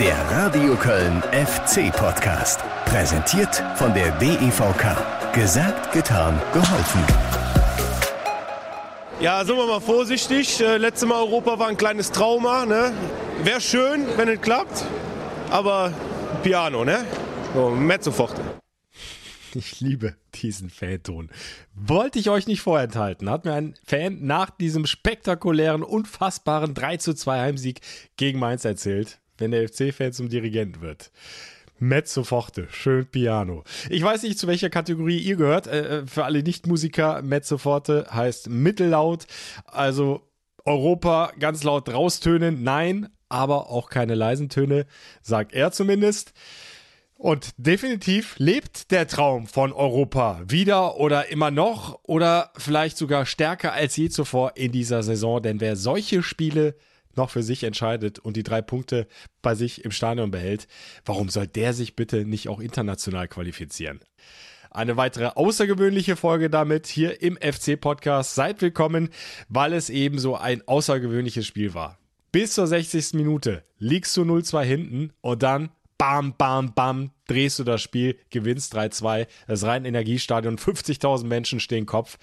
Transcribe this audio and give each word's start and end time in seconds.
Der 0.00 0.16
Radio 0.32 0.74
Köln 0.74 1.22
FC 1.30 1.92
Podcast. 1.92 2.60
Präsentiert 2.86 3.62
von 3.76 3.94
der 3.94 4.10
DEVK. 4.18 5.32
Gesagt, 5.32 5.92
getan, 5.92 6.40
geholfen. 6.52 7.00
Ja, 9.20 9.44
sind 9.44 9.56
wir 9.56 9.68
mal 9.68 9.80
vorsichtig. 9.80 10.60
Äh, 10.60 10.78
letztes 10.78 11.08
Mal 11.08 11.20
Europa 11.20 11.60
war 11.60 11.68
ein 11.68 11.76
kleines 11.76 12.10
Trauma. 12.10 12.66
Ne? 12.66 12.92
Wäre 13.44 13.60
schön, 13.60 14.04
wenn 14.16 14.28
es 14.28 14.40
klappt. 14.40 14.84
Aber 15.50 15.92
Piano, 16.42 16.84
ne? 16.84 17.04
So, 17.54 17.70
mezzo 17.70 18.10
forte. 18.10 18.42
Ich 19.54 19.80
liebe 19.80 20.16
diesen 20.34 20.70
Fanton. 20.70 21.30
Wollte 21.74 22.18
ich 22.18 22.30
euch 22.30 22.48
nicht 22.48 22.62
vorenthalten. 22.62 23.30
Hat 23.30 23.44
mir 23.44 23.52
ein 23.52 23.74
Fan 23.86 24.26
nach 24.26 24.50
diesem 24.50 24.86
spektakulären, 24.86 25.84
unfassbaren 25.84 26.74
3 26.74 26.96
zu 26.96 27.14
2 27.14 27.40
Heimsieg 27.40 27.80
gegen 28.16 28.40
Mainz 28.40 28.64
erzählt, 28.64 29.20
wenn 29.38 29.50
der 29.50 29.68
FC-Fan 29.68 30.12
zum 30.12 30.28
Dirigent 30.28 30.80
wird. 30.80 31.10
Mezzo 31.80 32.24
forte, 32.24 32.66
schön 32.70 33.06
Piano. 33.06 33.62
Ich 33.88 34.02
weiß 34.02 34.24
nicht, 34.24 34.38
zu 34.38 34.48
welcher 34.48 34.68
Kategorie 34.68 35.18
ihr 35.18 35.36
gehört. 35.36 35.68
Äh, 35.68 36.06
für 36.06 36.24
alle 36.24 36.42
Nicht-Musiker, 36.42 37.22
Mezzo 37.22 37.56
forte 37.56 38.06
heißt 38.10 38.48
mittellaut. 38.48 39.26
Also 39.64 40.22
Europa 40.64 41.32
ganz 41.38 41.62
laut 41.62 41.88
raustönen, 41.88 42.62
nein, 42.64 43.08
aber 43.28 43.70
auch 43.70 43.90
keine 43.90 44.14
leisen 44.14 44.48
Töne, 44.48 44.86
sagt 45.22 45.52
er 45.52 45.70
zumindest. 45.70 46.32
Und 47.14 47.50
definitiv 47.56 48.36
lebt 48.38 48.92
der 48.92 49.08
Traum 49.08 49.48
von 49.48 49.72
Europa 49.72 50.40
wieder 50.46 50.98
oder 50.98 51.28
immer 51.30 51.50
noch 51.50 51.98
oder 52.04 52.52
vielleicht 52.56 52.96
sogar 52.96 53.26
stärker 53.26 53.72
als 53.72 53.96
je 53.96 54.08
zuvor 54.08 54.52
in 54.56 54.70
dieser 54.70 55.02
Saison. 55.02 55.42
Denn 55.42 55.60
wer 55.60 55.74
solche 55.74 56.22
Spiele 56.22 56.76
noch 57.18 57.28
für 57.28 57.42
sich 57.42 57.64
entscheidet 57.64 58.18
und 58.18 58.36
die 58.36 58.42
drei 58.42 58.62
Punkte 58.62 59.06
bei 59.42 59.54
sich 59.54 59.84
im 59.84 59.90
Stadion 59.90 60.30
behält, 60.30 60.66
warum 61.04 61.28
soll 61.28 61.46
der 61.46 61.74
sich 61.74 61.94
bitte 61.94 62.24
nicht 62.24 62.48
auch 62.48 62.60
international 62.60 63.28
qualifizieren? 63.28 64.00
Eine 64.70 64.96
weitere 64.96 65.26
außergewöhnliche 65.34 66.16
Folge 66.16 66.50
damit 66.50 66.86
hier 66.86 67.22
im 67.22 67.36
FC-Podcast. 67.36 68.34
Seid 68.34 68.60
willkommen, 68.62 69.10
weil 69.48 69.72
es 69.72 69.90
eben 69.90 70.18
so 70.18 70.36
ein 70.36 70.66
außergewöhnliches 70.66 71.46
Spiel 71.46 71.74
war. 71.74 71.98
Bis 72.32 72.52
zur 72.52 72.66
60. 72.66 73.14
Minute 73.14 73.64
liegst 73.78 74.16
du 74.16 74.22
0-2 74.22 74.62
hinten 74.62 75.12
und 75.20 75.42
dann 75.42 75.70
bam, 75.96 76.34
bam, 76.36 76.74
bam, 76.74 77.10
drehst 77.28 77.58
du 77.58 77.64
das 77.64 77.80
Spiel, 77.80 78.18
gewinnst 78.30 78.76
3-2. 78.76 79.26
Das 79.46 79.64
rein 79.64 79.84
Energiestadion, 79.84 80.58
50.000 80.58 81.24
Menschen 81.26 81.60
stehen 81.60 81.86
Kopf. 81.86 82.18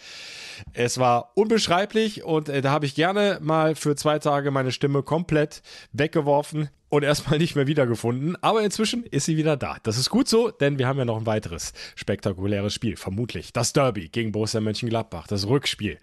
Es 0.73 0.97
war 0.97 1.31
unbeschreiblich 1.36 2.23
und 2.23 2.50
äh, 2.50 2.62
da 2.62 2.72
habe 2.72 2.86
ich 2.86 2.95
gerne 2.95 3.39
mal 3.42 3.75
für 3.75 3.95
zwei 3.95 4.20
Tage 4.20 4.52
meine 4.52 4.72
Stimme 4.72 5.03
komplett 5.03 5.62
weggeworfen 5.94 6.70
und 6.96 7.04
erstmal 7.04 7.38
nicht 7.38 7.56
mehr 7.56 7.68
wiedergefunden. 7.68 8.42
Aber 8.42 8.64
inzwischen 8.64 9.04
ist 9.04 9.26
sie 9.26 9.38
wieder 9.38 9.58
da. 9.58 9.78
Das 9.84 9.98
ist 9.98 10.10
gut 10.10 10.28
so, 10.28 10.50
denn 10.50 10.80
wir 10.80 10.88
haben 10.88 10.98
ja 10.98 11.06
noch 11.06 11.18
ein 11.18 11.26
weiteres 11.26 11.74
spektakuläres 11.96 12.74
Spiel, 12.74 12.96
vermutlich. 12.96 13.52
Das 13.54 13.74
Derby 13.74 14.10
gegen 14.10 14.32
Borussia 14.32 14.62
Mönchengladbach, 14.62 15.28
das 15.28 15.48
Rückspiel 15.48 15.98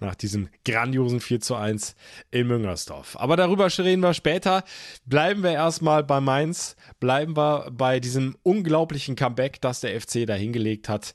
nach 0.00 0.14
diesem 0.14 0.48
grandiosen 0.64 1.20
4 1.20 1.40
zu 1.40 1.54
1 1.54 1.94
in 2.30 2.46
Müngersdorf. 2.46 3.16
Aber 3.18 3.36
darüber 3.36 3.68
reden 3.78 4.02
wir 4.02 4.14
später. 4.14 4.64
Bleiben 5.04 5.42
wir 5.42 5.52
erstmal 5.52 6.02
bei 6.02 6.20
Mainz, 6.20 6.76
bleiben 6.98 7.36
wir 7.36 7.70
bei 7.70 8.00
diesem 8.00 8.36
unglaublichen 8.42 9.16
Comeback, 9.16 9.60
das 9.60 9.80
der 9.80 10.00
FC 10.00 10.26
da 10.26 10.34
hingelegt 10.34 10.88
hat. 10.88 11.12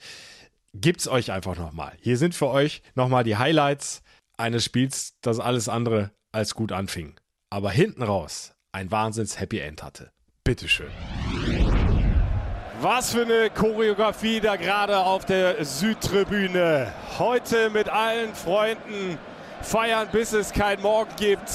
Gibt's 0.76 1.08
euch 1.08 1.32
einfach 1.32 1.58
nochmal. 1.58 1.94
Hier 2.02 2.18
sind 2.18 2.36
für 2.36 2.50
euch 2.50 2.82
nochmal 2.96 3.24
die 3.24 3.38
Highlights 3.38 4.04
eines 4.38 4.66
Spiels, 4.66 5.14
das 5.22 5.40
alles 5.40 5.70
andere 5.70 6.12
als 6.32 6.56
gut 6.56 6.72
anfing. 6.72 7.16
Aber 7.50 7.70
hinten 7.70 8.02
raus 8.02 8.53
ein 8.74 8.92
Wahnsinns-Happy 8.92 9.60
End 9.60 9.84
hatte. 9.84 10.12
Bitteschön. 10.44 10.90
Was 12.82 13.14
für 13.14 13.22
eine 13.22 13.50
Choreografie 13.50 14.42
da 14.42 14.58
gerade 14.58 14.98
auf 14.98 15.26
der 15.26 15.64
Südtribüne. 15.64 16.92
Heute 17.18 17.70
mit 17.70 17.88
allen 17.88 18.34
Freunden 18.34 19.18
feiern, 19.62 20.10
bis 20.12 20.34
es 20.34 20.52
kein 20.52 20.82
Morgen 20.82 21.16
gibt. 21.16 21.50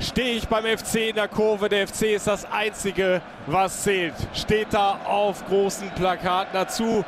Stehe 0.00 0.36
ich 0.36 0.48
beim 0.48 0.64
FC 0.64 1.10
in 1.10 1.14
der 1.14 1.28
Kurve. 1.28 1.68
Der 1.68 1.86
FC 1.86 2.14
ist 2.14 2.26
das 2.26 2.50
Einzige, 2.50 3.20
was 3.46 3.82
zählt. 3.82 4.14
Steht 4.32 4.68
da 4.72 4.98
auf 5.04 5.44
großen 5.46 5.90
Plakaten 5.90 6.52
dazu. 6.54 7.04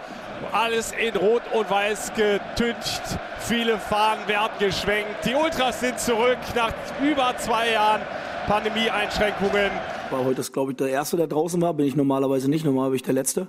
Alles 0.53 0.93
in 0.93 1.17
Rot 1.17 1.43
und 1.53 1.71
Weiß 1.71 2.13
getüncht. 2.15 3.03
Viele 3.41 3.79
Fahnen 3.79 4.27
werden 4.29 4.53
geschwenkt. 4.59 5.25
Die 5.25 5.35
Ultras 5.35 5.81
sind 5.81 5.99
zurück 5.99 6.39
nach 6.55 6.73
über 7.01 7.35
zwei 7.39 7.71
Jahren. 7.73 8.03
Pandemie-Einschränkungen. 8.47 9.71
War 10.11 10.25
heute, 10.25 10.43
glaube 10.43 10.73
ich, 10.73 10.77
der 10.77 10.89
Erste, 10.89 11.17
der 11.17 11.27
draußen 11.27 11.61
war. 11.61 11.75
Bin 11.75 11.87
ich 11.87 11.97
normalerweise 11.97 12.49
nicht. 12.51 12.65
Normal 12.65 12.91
bin 12.91 12.97
ich 12.97 13.03
der 13.03 13.15
Letzte. 13.15 13.47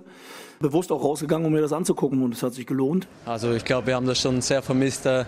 Bewusst 0.60 0.92
auch 0.92 1.04
rausgegangen, 1.04 1.46
um 1.48 1.54
mir 1.54 1.62
das 1.62 1.74
anzugucken. 1.74 2.22
Und 2.24 2.34
es 2.34 2.44
hat 2.44 2.54
sich 2.54 2.68
gelohnt. 2.68 3.08
Also 3.26 3.54
ich 3.54 3.66
glaube, 3.66 3.88
wir 3.88 3.96
haben 3.96 4.06
das 4.06 4.20
schon 4.20 4.42
sehr 4.42 4.62
vermisst. 4.62 5.06
Äh, 5.06 5.26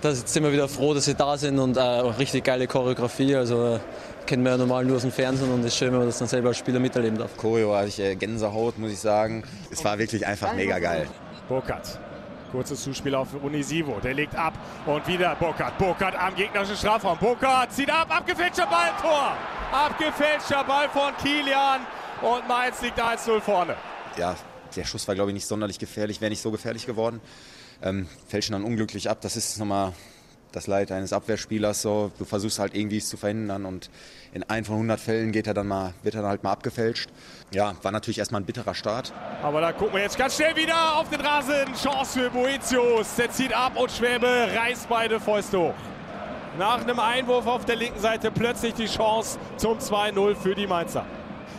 das 0.00 0.20
jetzt 0.20 0.32
sind 0.32 0.42
wir 0.44 0.52
wieder 0.52 0.68
froh, 0.68 0.94
dass 0.94 1.04
sie 1.04 1.14
da 1.14 1.36
sind 1.36 1.58
und 1.58 1.76
äh, 1.76 1.80
richtig 1.80 2.44
geile 2.44 2.66
Choreografie. 2.66 3.36
Also 3.36 3.74
äh, 3.74 3.78
kennen 4.26 4.42
wir 4.42 4.52
ja 4.52 4.56
normal 4.56 4.84
nur 4.84 4.96
aus 4.96 5.02
dem 5.02 5.12
Fernsehen 5.12 5.52
und 5.52 5.60
es 5.60 5.66
ist 5.66 5.76
schön, 5.76 5.92
wenn 5.92 5.98
man 5.98 6.06
das 6.06 6.18
dann 6.18 6.28
selber 6.28 6.48
als 6.48 6.58
Spieler 6.58 6.80
miterleben 6.80 7.18
darf. 7.18 7.36
Choreo 7.36 7.74
hatte 7.74 7.88
ich 7.88 8.18
Gänsehaut, 8.18 8.78
muss 8.78 8.92
ich 8.92 8.98
sagen. 8.98 9.42
Es 9.70 9.84
war 9.84 9.98
wirklich 9.98 10.26
einfach 10.26 10.54
mega 10.54 10.78
geil. 10.78 11.06
Burkhardt 11.48 11.98
Kurzes 12.50 12.82
Zuspiel 12.82 13.14
auf 13.14 13.28
Unisivo. 13.34 13.98
Der 14.00 14.14
legt 14.14 14.34
ab 14.34 14.54
und 14.86 15.06
wieder 15.06 15.34
Burkhardt. 15.36 15.78
Burkhardt 15.78 16.16
am 16.16 16.34
gegnerischen 16.34 16.76
Strafraum. 16.76 17.18
Burkhardt 17.18 17.72
zieht 17.72 17.90
ab. 17.90 18.14
Abgefälschter 18.14 18.66
Ball. 18.66 18.90
Tor. 19.00 19.36
Abgefälschter 19.72 20.64
Ball 20.64 20.88
von 20.88 21.16
Kilian. 21.22 21.80
Und 22.22 22.46
Mainz 22.48 22.82
liegt 22.82 23.00
1-0 23.00 23.40
vorne. 23.40 23.76
Ja, 24.16 24.36
der 24.76 24.84
Schuss 24.84 25.06
war, 25.08 25.14
glaube 25.14 25.30
ich, 25.30 25.34
nicht 25.34 25.46
sonderlich 25.46 25.78
gefährlich. 25.78 26.20
Wäre 26.20 26.30
nicht 26.30 26.42
so 26.42 26.50
gefährlich 26.50 26.86
geworden. 26.86 27.20
Ähm, 27.82 28.08
fälschen 28.28 28.52
dann 28.52 28.64
unglücklich 28.64 29.08
ab. 29.08 29.20
Das 29.20 29.36
ist 29.36 29.58
nochmal 29.58 29.92
das 30.52 30.66
Leid 30.66 30.92
eines 30.92 31.12
Abwehrspielers. 31.12 31.82
So. 31.82 32.10
Du 32.18 32.24
versuchst 32.24 32.58
halt 32.58 32.74
irgendwie 32.74 32.98
es 32.98 33.08
zu 33.08 33.16
verhindern 33.16 33.64
und 33.64 33.90
in 34.32 34.42
ein 34.44 34.64
von 34.64 34.76
100 34.76 35.00
Fällen 35.00 35.32
geht 35.32 35.46
er 35.46 35.54
dann 35.54 35.66
mal, 35.66 35.94
wird 36.02 36.14
er 36.14 36.22
dann 36.22 36.30
halt 36.30 36.42
mal 36.42 36.52
abgefälscht. 36.52 37.10
Ja, 37.52 37.74
war 37.82 37.90
natürlich 37.90 38.18
erstmal 38.18 38.40
ein 38.40 38.44
bitterer 38.44 38.74
Start. 38.74 39.12
Aber 39.42 39.60
da 39.60 39.72
gucken 39.72 39.94
wir 39.94 40.02
jetzt 40.02 40.18
ganz 40.18 40.36
schnell 40.36 40.54
wieder 40.56 40.96
auf 40.96 41.08
den 41.10 41.20
Rasen. 41.20 41.74
Chance 41.74 42.20
für 42.20 42.30
Boetius. 42.30 43.16
Der 43.16 43.30
zieht 43.30 43.52
ab 43.52 43.76
und 43.76 43.90
Schwäbe 43.90 44.26
reißt 44.26 44.88
beide 44.88 45.18
Fäuste 45.18 45.58
hoch. 45.58 45.74
Nach 46.58 46.80
einem 46.80 46.98
Einwurf 46.98 47.46
auf 47.46 47.64
der 47.64 47.76
linken 47.76 48.00
Seite 48.00 48.30
plötzlich 48.30 48.74
die 48.74 48.86
Chance 48.86 49.38
zum 49.56 49.78
2-0 49.78 50.34
für 50.34 50.54
die 50.54 50.66
Mainzer. 50.66 51.06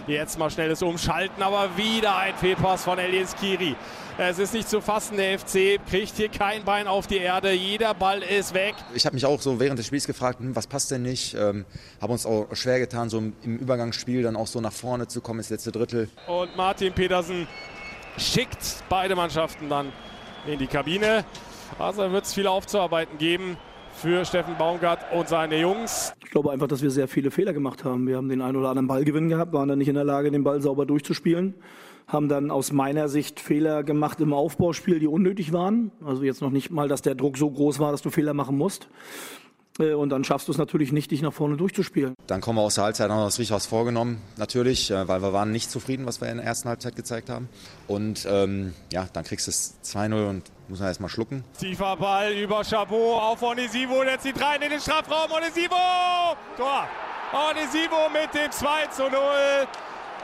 Jetzt 0.08 0.40
mal 0.40 0.50
schnelles 0.50 0.82
Umschalten, 0.82 1.44
aber 1.44 1.78
wieder 1.78 2.18
ein 2.18 2.36
Fehlpass 2.36 2.84
von 2.84 2.98
Elias 2.98 3.36
Kiri. 3.36 3.76
Es 4.18 4.40
ist 4.40 4.54
nicht 4.54 4.68
zu 4.68 4.82
fassen, 4.82 5.18
der 5.18 5.38
FC 5.38 5.80
kriegt 5.90 6.16
hier 6.16 6.30
kein 6.30 6.64
Bein 6.64 6.88
auf 6.88 7.06
die 7.06 7.18
Erde, 7.18 7.52
jeder 7.52 7.94
Ball 7.94 8.24
ist 8.24 8.54
weg. 8.54 8.74
Ich 8.96 9.06
habe 9.06 9.14
mich 9.14 9.26
auch 9.26 9.40
so 9.40 9.60
während 9.60 9.78
des 9.78 9.86
Spiels 9.86 10.08
gefragt, 10.08 10.40
hm, 10.40 10.56
was 10.56 10.66
passt 10.66 10.90
denn 10.92 11.04
nicht? 11.04 11.36
Ähm, 11.36 11.66
haben 12.02 12.12
uns 12.12 12.26
auch 12.26 12.48
schwer 12.54 12.80
getan, 12.80 13.10
so 13.10 13.20
im 13.20 13.34
Übergangsspiel 13.44 14.24
dann 14.24 14.36
auch 14.36 14.48
so 14.48 14.60
nach 14.60 14.74
vorne 14.74 15.08
zu 15.08 15.22
kommen, 15.22 15.40
ins 15.40 15.50
letzte 15.50 15.72
Drittel. 15.72 16.10
Und 16.28 16.56
Martin 16.56 16.94
Petersen 16.94 17.48
schickt 18.18 18.84
beide 18.90 19.16
Mannschaften 19.16 19.70
dann 19.70 19.94
in 20.48 20.58
die 20.58 20.68
Kabine. 20.68 21.26
Also 21.78 22.12
wird 22.12 22.26
es 22.26 22.34
viel 22.34 22.48
aufzuarbeiten 22.48 23.18
geben 23.18 23.58
für 23.94 24.26
Steffen 24.26 24.58
Baumgart 24.58 25.00
und 25.14 25.28
seine 25.28 25.60
Jungs. 25.60 26.14
Ich 26.24 26.32
glaube 26.32 26.52
einfach, 26.52 26.68
dass 26.68 26.82
wir 26.82 26.92
sehr 26.92 27.08
viele 27.08 27.32
Fehler 27.32 27.54
gemacht 27.54 27.84
haben. 27.84 28.08
Wir 28.08 28.18
haben 28.18 28.30
den 28.30 28.42
einen 28.42 28.58
oder 28.58 28.70
anderen 28.70 28.88
Ballgewinn 28.88 29.30
gehabt, 29.30 29.54
waren 29.54 29.70
dann 29.70 29.78
nicht 29.78 29.88
in 29.88 29.96
der 29.96 30.04
Lage, 30.04 30.32
den 30.32 30.44
Ball 30.44 30.62
sauber 30.62 30.86
durchzuspielen. 30.86 31.56
Haben 32.08 32.30
dann 32.30 32.52
aus 32.52 32.72
meiner 32.72 33.10
Sicht 33.10 33.40
Fehler 33.40 33.84
gemacht 33.84 34.20
im 34.20 34.34
Aufbauspiel, 34.34 35.00
die 35.00 35.08
unnötig 35.08 35.54
waren. 35.54 35.92
Also 36.04 36.24
jetzt 36.24 36.42
noch 36.42 36.50
nicht 36.50 36.72
mal, 36.72 36.88
dass 36.88 37.02
der 37.02 37.16
Druck 37.16 37.38
so 37.38 37.50
groß 37.50 37.80
war, 37.80 37.92
dass 37.92 38.02
du 38.02 38.10
Fehler 38.10 38.34
machen 38.34 38.58
musst. 38.58 38.90
Äh, 39.80 39.94
und 39.94 40.10
dann 40.10 40.24
schaffst 40.24 40.48
du 40.48 40.52
es 40.52 40.58
natürlich 40.58 40.92
nicht, 40.92 41.12
dich 41.12 41.22
nach 41.22 41.34
vorne 41.34 41.58
durchzuspielen. 41.58 42.14
Dann 42.28 42.42
kommen 42.42 42.58
wir 42.58 42.64
aus 42.64 42.76
der 42.76 42.86
Halbzeit 42.86 43.10
noch 43.10 43.24
das 43.24 43.40
richtig 43.40 43.56
was 43.56 43.66
vorgenommen, 43.66 44.22
natürlich, 44.38 44.92
äh, 44.92 45.08
weil 45.08 45.22
wir 45.22 45.34
waren 45.34 45.52
nicht 45.52 45.72
zufrieden, 45.72 46.06
was 46.06 46.22
wir 46.22 46.30
in 46.30 46.38
der 46.38 46.46
ersten 46.46 46.70
Halbzeit 46.70 46.96
gezeigt 46.96 47.30
haben. 47.30 47.50
Und 47.88 48.28
ähm, 48.30 48.74
ja, 48.92 49.08
dann 49.14 49.24
kriegst 49.24 49.48
du 49.48 49.52
es 49.52 49.78
2-0 49.84 50.30
und 50.30 50.44
muss 50.72 50.80
man 50.80 50.88
erstmal 50.88 51.10
schlucken. 51.10 51.44
Tiefer 51.60 51.98
Ball 51.98 52.32
über 52.32 52.64
Chabot 52.64 53.22
auf 53.22 53.44
Onisivo, 53.44 54.04
der 54.04 54.20
zieht 54.20 54.42
rein 54.42 54.62
in 54.62 54.70
den 54.70 54.80
Strafraum. 54.80 55.30
Onisivo! 55.32 55.76
Tor! 56.58 56.88
Onisivo 57.34 58.10
mit 58.12 58.34
dem 58.34 58.52
2 58.52 59.10
0. 59.10 59.12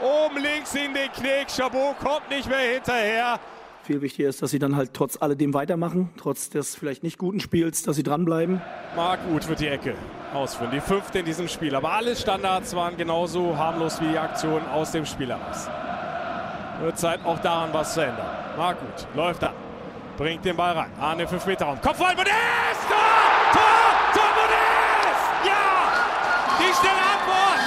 Oben 0.00 0.42
links 0.42 0.74
in 0.74 0.94
den 0.94 1.12
Knick. 1.12 1.48
Chabot 1.54 1.98
kommt 1.98 2.30
nicht 2.30 2.48
mehr 2.48 2.74
hinterher. 2.74 3.38
Viel 3.82 4.00
wichtiger 4.00 4.28
ist, 4.28 4.42
dass 4.42 4.50
sie 4.50 4.58
dann 4.58 4.76
halt 4.76 4.92
trotz 4.94 5.16
alledem 5.20 5.54
weitermachen, 5.54 6.10
trotz 6.18 6.50
des 6.50 6.74
vielleicht 6.74 7.02
nicht 7.02 7.18
guten 7.18 7.40
Spiels, 7.40 7.82
dass 7.82 7.96
sie 7.96 8.02
dranbleiben. 8.02 8.60
Marc 8.96 9.20
Uth 9.32 9.48
wird 9.48 9.60
die 9.60 9.68
Ecke 9.68 9.94
ausführen, 10.34 10.70
die 10.72 10.80
fünfte 10.80 11.20
in 11.20 11.26
diesem 11.26 11.48
Spiel. 11.48 11.74
Aber 11.74 11.92
alle 11.92 12.16
Standards 12.16 12.74
waren 12.74 12.96
genauso 12.96 13.56
harmlos 13.56 14.00
wie 14.00 14.08
die 14.08 14.18
Aktion 14.18 14.62
aus 14.68 14.92
dem 14.92 15.06
Spiel 15.06 15.28
heraus. 15.28 15.68
Wird 16.80 16.98
Zeit 16.98 17.24
auch 17.24 17.38
daran 17.38 17.70
was 17.72 17.94
zu 17.94 18.00
ändern. 18.00 18.26
Marc 18.56 18.76
Uth 18.82 19.06
läuft 19.14 19.42
da, 19.42 19.52
bringt 20.18 20.44
den 20.44 20.56
Ball 20.56 20.72
rein. 20.76 20.90
Arne 21.00 21.26
5 21.26 21.46
Meter 21.46 21.64
Raum. 21.64 21.80
Kopfball, 21.80 22.14
Modest! 22.14 22.34
Tor! 22.88 22.98
Tor! 23.52 24.12
Tor, 24.12 24.30
Modest! 24.34 25.24
Ja! 25.46 25.62
Die 26.58 26.74
schnelle 26.74 27.02
Antwort! 27.14 27.62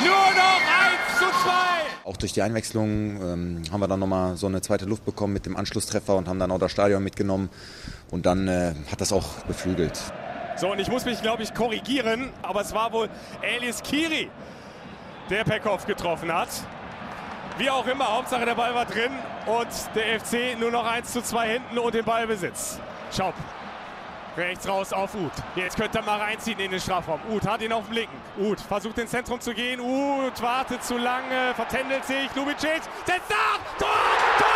Nur 0.00 0.26
noch 0.34 0.60
1 0.66 1.18
zu 1.18 1.24
2. 1.24 2.10
Auch 2.10 2.16
durch 2.16 2.32
die 2.32 2.42
Einwechslung 2.42 3.22
ähm, 3.22 3.62
haben 3.70 3.80
wir 3.80 3.88
dann 3.88 4.00
nochmal 4.00 4.36
so 4.36 4.48
eine 4.48 4.60
zweite 4.60 4.86
Luft 4.86 5.04
bekommen 5.04 5.32
mit 5.32 5.46
dem 5.46 5.56
Anschlusstreffer 5.56 6.16
und 6.16 6.28
haben 6.28 6.40
dann 6.40 6.50
auch 6.50 6.58
das 6.58 6.72
Stadion 6.72 7.02
mitgenommen. 7.02 7.48
Und 8.10 8.26
dann 8.26 8.48
äh, 8.48 8.74
hat 8.90 9.00
das 9.00 9.12
auch 9.12 9.44
beflügelt. 9.44 9.96
So, 10.56 10.72
und 10.72 10.80
ich 10.80 10.88
muss 10.88 11.04
mich, 11.04 11.22
glaube 11.22 11.44
ich, 11.44 11.54
korrigieren, 11.54 12.30
aber 12.42 12.62
es 12.62 12.74
war 12.74 12.92
wohl 12.92 13.08
Elis 13.42 13.82
Kiri, 13.82 14.30
der 15.30 15.44
per 15.44 15.60
Kopf 15.60 15.86
getroffen 15.86 16.32
hat. 16.32 16.48
Wie 17.58 17.70
auch 17.70 17.86
immer, 17.86 18.06
Hauptsache 18.12 18.44
der 18.44 18.54
Ball 18.54 18.74
war 18.74 18.84
drin 18.84 19.12
und 19.46 19.68
der 19.94 20.20
FC 20.20 20.58
nur 20.58 20.70
noch 20.70 20.84
1 20.84 21.10
zu 21.10 21.22
2 21.22 21.48
hinten 21.48 21.78
und 21.78 21.94
den 21.94 22.04
Ballbesitz. 22.04 22.78
Schaub. 23.16 23.34
Rechts 24.36 24.68
raus 24.68 24.92
auf 24.92 25.14
Uth. 25.14 25.32
Jetzt 25.54 25.78
könnte 25.78 25.98
er 25.98 26.04
mal 26.04 26.18
reinziehen 26.18 26.58
in 26.58 26.70
den 26.70 26.80
Strafraum. 26.80 27.20
Uth 27.30 27.46
hat 27.46 27.62
ihn 27.62 27.72
auf 27.72 27.86
dem 27.86 27.94
linken. 27.94 28.20
Uth 28.38 28.60
versucht 28.60 28.98
ins 28.98 29.10
Zentrum 29.10 29.40
zu 29.40 29.54
gehen. 29.54 29.80
Uth 29.80 30.42
wartet 30.42 30.84
zu 30.84 30.98
lange, 30.98 31.54
vertändelt 31.54 32.04
sich. 32.04 32.28
Lubicic 32.34 32.82
setzt 33.06 33.30
nach. 33.30 33.58
Tor, 33.78 33.88
Tor, 34.38 34.48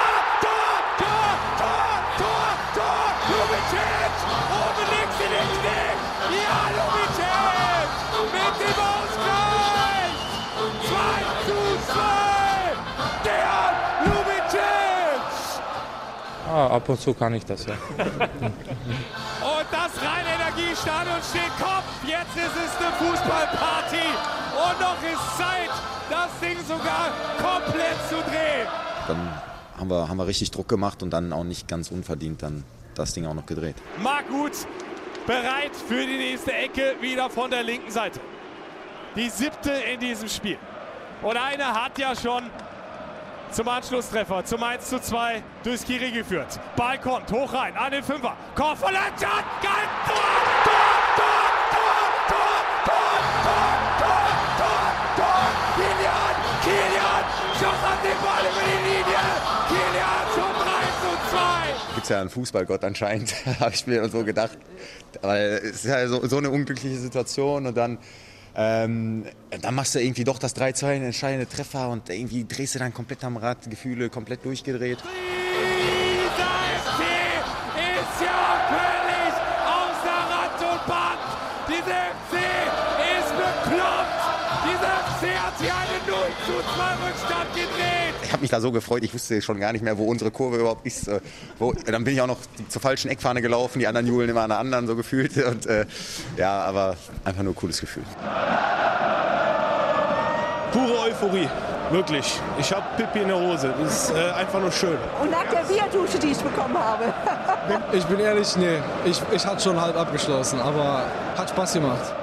Tor, 0.43 0.99
Tor, 0.99 1.59
Tor, 1.59 1.80
Ah, 16.51 16.67
ab 16.67 16.89
und 16.89 17.01
zu 17.01 17.15
kann 17.15 17.33
ich 17.35 17.45
das, 17.45 17.65
ja. 17.65 17.75
Und 17.75 18.11
das 19.71 19.93
Rhein-Energiestadion 20.03 21.23
steht 21.23 21.57
Kopf. 21.61 21.85
Jetzt 22.05 22.35
ist 22.35 22.57
es 22.57 22.77
eine 22.77 22.93
Fußballparty. 22.97 24.07
Und 24.57 24.81
noch 24.81 25.01
ist 25.01 25.39
Zeit, 25.39 25.71
das 26.11 26.41
Ding 26.41 26.59
sogar 26.67 27.13
komplett 27.39 27.97
zu 28.09 28.17
drehen. 28.29 28.67
Dann 29.07 29.41
haben 29.79 29.91
wir, 29.91 30.09
haben 30.09 30.17
wir 30.17 30.27
richtig 30.27 30.51
Druck 30.51 30.67
gemacht 30.67 31.05
und 31.05 31.11
dann 31.11 31.33
auch 31.33 31.45
nicht 31.45 31.69
ganz 31.69 31.93
unverdient 31.93 32.43
dann 32.43 32.65
das 32.97 33.15
Ding 33.15 33.27
auch 33.27 33.35
noch 33.35 33.47
gedreht. 33.47 33.77
Marc 34.03 34.29
Gut 34.29 34.53
bereit 35.29 35.71
für 35.87 36.05
die 36.05 36.19
nächste 36.19 36.53
Ecke 36.53 36.97
wieder 37.01 37.31
von 37.31 37.53
der 37.53 37.63
linken 37.63 37.93
Seite. 37.93 38.19
Die 39.15 39.29
siebte 39.29 39.71
in 39.71 40.01
diesem 40.01 40.29
Spiel. 40.29 40.59
Und 41.23 41.37
eine 41.37 41.73
hat 41.73 41.97
ja 41.97 42.17
schon 42.17 42.43
zum 43.53 43.69
Anschlusstreffer, 43.69 44.45
zum 44.45 44.63
1 44.63 44.89
zu 44.89 45.01
2 45.01 45.43
durchs 45.65 45.85
Kiri 45.85 46.11
geführt. 46.11 46.61
Ball 46.77 46.99
kommt 46.99 47.31
hoch 47.33 47.53
rein, 47.53 47.77
an 47.77 47.91
den 47.93 48.03
Fünfer. 48.03 48.37
Korb 48.55 48.79
verletzt, 48.79 49.21
Tor, 49.21 49.31
Tor, 49.63 49.73
Tor! 50.07 50.71
Tor, 51.17 51.43
Tor, 51.71 51.91
Tor, 52.37 52.61
Tor, 52.85 53.19
Tor, 53.99 54.29
Tor, 54.59 54.83
Tor, 55.17 55.43
Kilian, 55.77 56.35
Kilian, 56.63 57.25
Schuss 57.55 57.83
auf 57.85 58.01
den 58.03 58.19
Ball 58.23 58.45
über 58.51 58.63
die 58.67 58.81
Linie! 58.89 59.23
Kilian 59.69 60.25
zum 60.35 60.53
3 60.63 60.71
zu 61.01 61.11
2! 61.31 61.95
Gibt 61.95 62.05
es 62.05 62.09
ja 62.09 62.21
einen 62.21 62.31
Fußballgott 62.31 62.85
anscheinend, 62.85 63.35
habe 63.61 63.75
ich 63.75 63.87
mir 63.87 64.09
so 64.09 64.25
gedacht. 64.25 64.59
Weil 65.23 65.61
es 65.63 65.85
ist 65.85 65.87
ja 65.87 66.07
so, 66.07 66.27
so 66.27 66.39
eine 66.39 66.51
unglückliche 66.51 66.97
Situation 66.97 67.67
und 67.67 67.77
dann 67.77 67.99
ähm, 68.55 69.25
dann 69.61 69.75
machst 69.75 69.95
du 69.95 70.01
irgendwie 70.01 70.25
doch 70.25 70.39
das 70.39 70.57
3-2, 70.57 70.87
einen 70.87 71.05
entscheidenden 71.07 71.49
Treffer 71.49 71.89
und 71.89 72.09
irgendwie 72.11 72.45
drehst 72.45 72.75
du 72.75 72.79
dann 72.79 72.93
komplett 72.93 73.25
am 73.25 73.37
Rad, 73.37 73.71
Gefühle 73.71 74.11
komplett 74.11 74.45
durchgedreht. 74.45 74.99
Habe 88.41 88.45
mich 88.45 88.51
da 88.51 88.61
so 88.63 88.73
gefreut, 88.73 89.05
ich 89.05 89.13
wusste 89.13 89.43
schon 89.43 89.61
gar 89.61 89.73
nicht 89.73 89.83
mehr, 89.85 89.99
wo 89.99 90.07
unsere 90.07 90.31
Kurve 90.31 90.57
überhaupt 90.57 90.87
ist. 90.87 91.09
äh, 91.09 91.21
Wo, 91.59 91.75
dann 91.75 92.05
bin 92.05 92.15
ich 92.15 92.23
auch 92.23 92.27
noch 92.27 92.39
zur 92.71 92.81
falschen 92.81 93.11
Eckfahne 93.11 93.43
gelaufen, 93.43 93.81
die 93.81 93.87
anderen 93.87 94.07
Julen 94.07 94.31
immer 94.31 94.41
an 94.41 94.49
der 94.49 94.59
anderen 94.59 94.87
so 94.87 94.97
gefühlt. 94.97 95.37
Und, 95.45 95.67
äh, 95.67 95.85
ja, 96.39 96.63
aber 96.63 96.97
einfach 97.23 97.43
nur 97.43 97.53
ein 97.53 97.57
cooles 97.57 97.79
Gefühl. 97.81 98.03
Pure 100.73 101.01
Euphorie, 101.01 101.49
wirklich. 101.91 102.41
Ich 102.59 102.73
habe 102.73 102.85
Pippi 102.97 103.19
in 103.19 103.29
der 103.29 103.39
Hose. 103.39 103.75
Das 103.79 104.09
ist 104.09 104.17
äh, 104.17 104.31
einfach 104.31 104.59
nur 104.61 104.73
schön. 104.73 104.97
Und 105.21 105.31
nach 105.31 105.45
der 105.53 105.65
Bierdusche, 105.65 106.19
die 106.19 106.29
ich 106.29 106.39
bekommen 106.39 106.79
habe. 106.79 107.13
Ich 107.93 108.05
bin 108.07 108.21
ehrlich, 108.21 108.57
nee. 108.57 108.79
Ich, 109.05 109.21
ich 109.33 109.45
hatte 109.47 109.63
schon 109.63 109.79
halb 109.79 109.97
abgeschlossen, 109.99 110.61
aber 110.61 111.05
hat 111.37 111.51
Spaß 111.51 111.75
gemacht. 111.75 112.15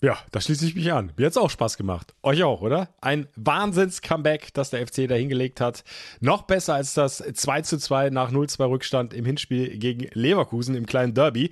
Ja, 0.00 0.16
da 0.30 0.40
schließe 0.40 0.64
ich 0.64 0.76
mich 0.76 0.92
an. 0.92 1.12
Mir 1.16 1.26
hat's 1.26 1.36
auch 1.36 1.50
Spaß 1.50 1.76
gemacht. 1.76 2.14
Euch 2.22 2.44
auch, 2.44 2.60
oder? 2.60 2.94
Ein 3.00 3.26
Wahnsinns-Comeback, 3.34 4.54
das 4.54 4.70
der 4.70 4.86
FC 4.86 5.08
da 5.08 5.16
hingelegt 5.16 5.60
hat. 5.60 5.82
Noch 6.20 6.42
besser 6.42 6.74
als 6.74 6.94
das 6.94 7.16
2 7.16 7.62
zu 7.62 7.78
2 7.78 8.10
nach 8.10 8.30
0-2 8.30 8.68
Rückstand 8.68 9.12
im 9.12 9.24
Hinspiel 9.24 9.76
gegen 9.78 10.08
Leverkusen 10.12 10.76
im 10.76 10.86
kleinen 10.86 11.14
Derby. 11.14 11.50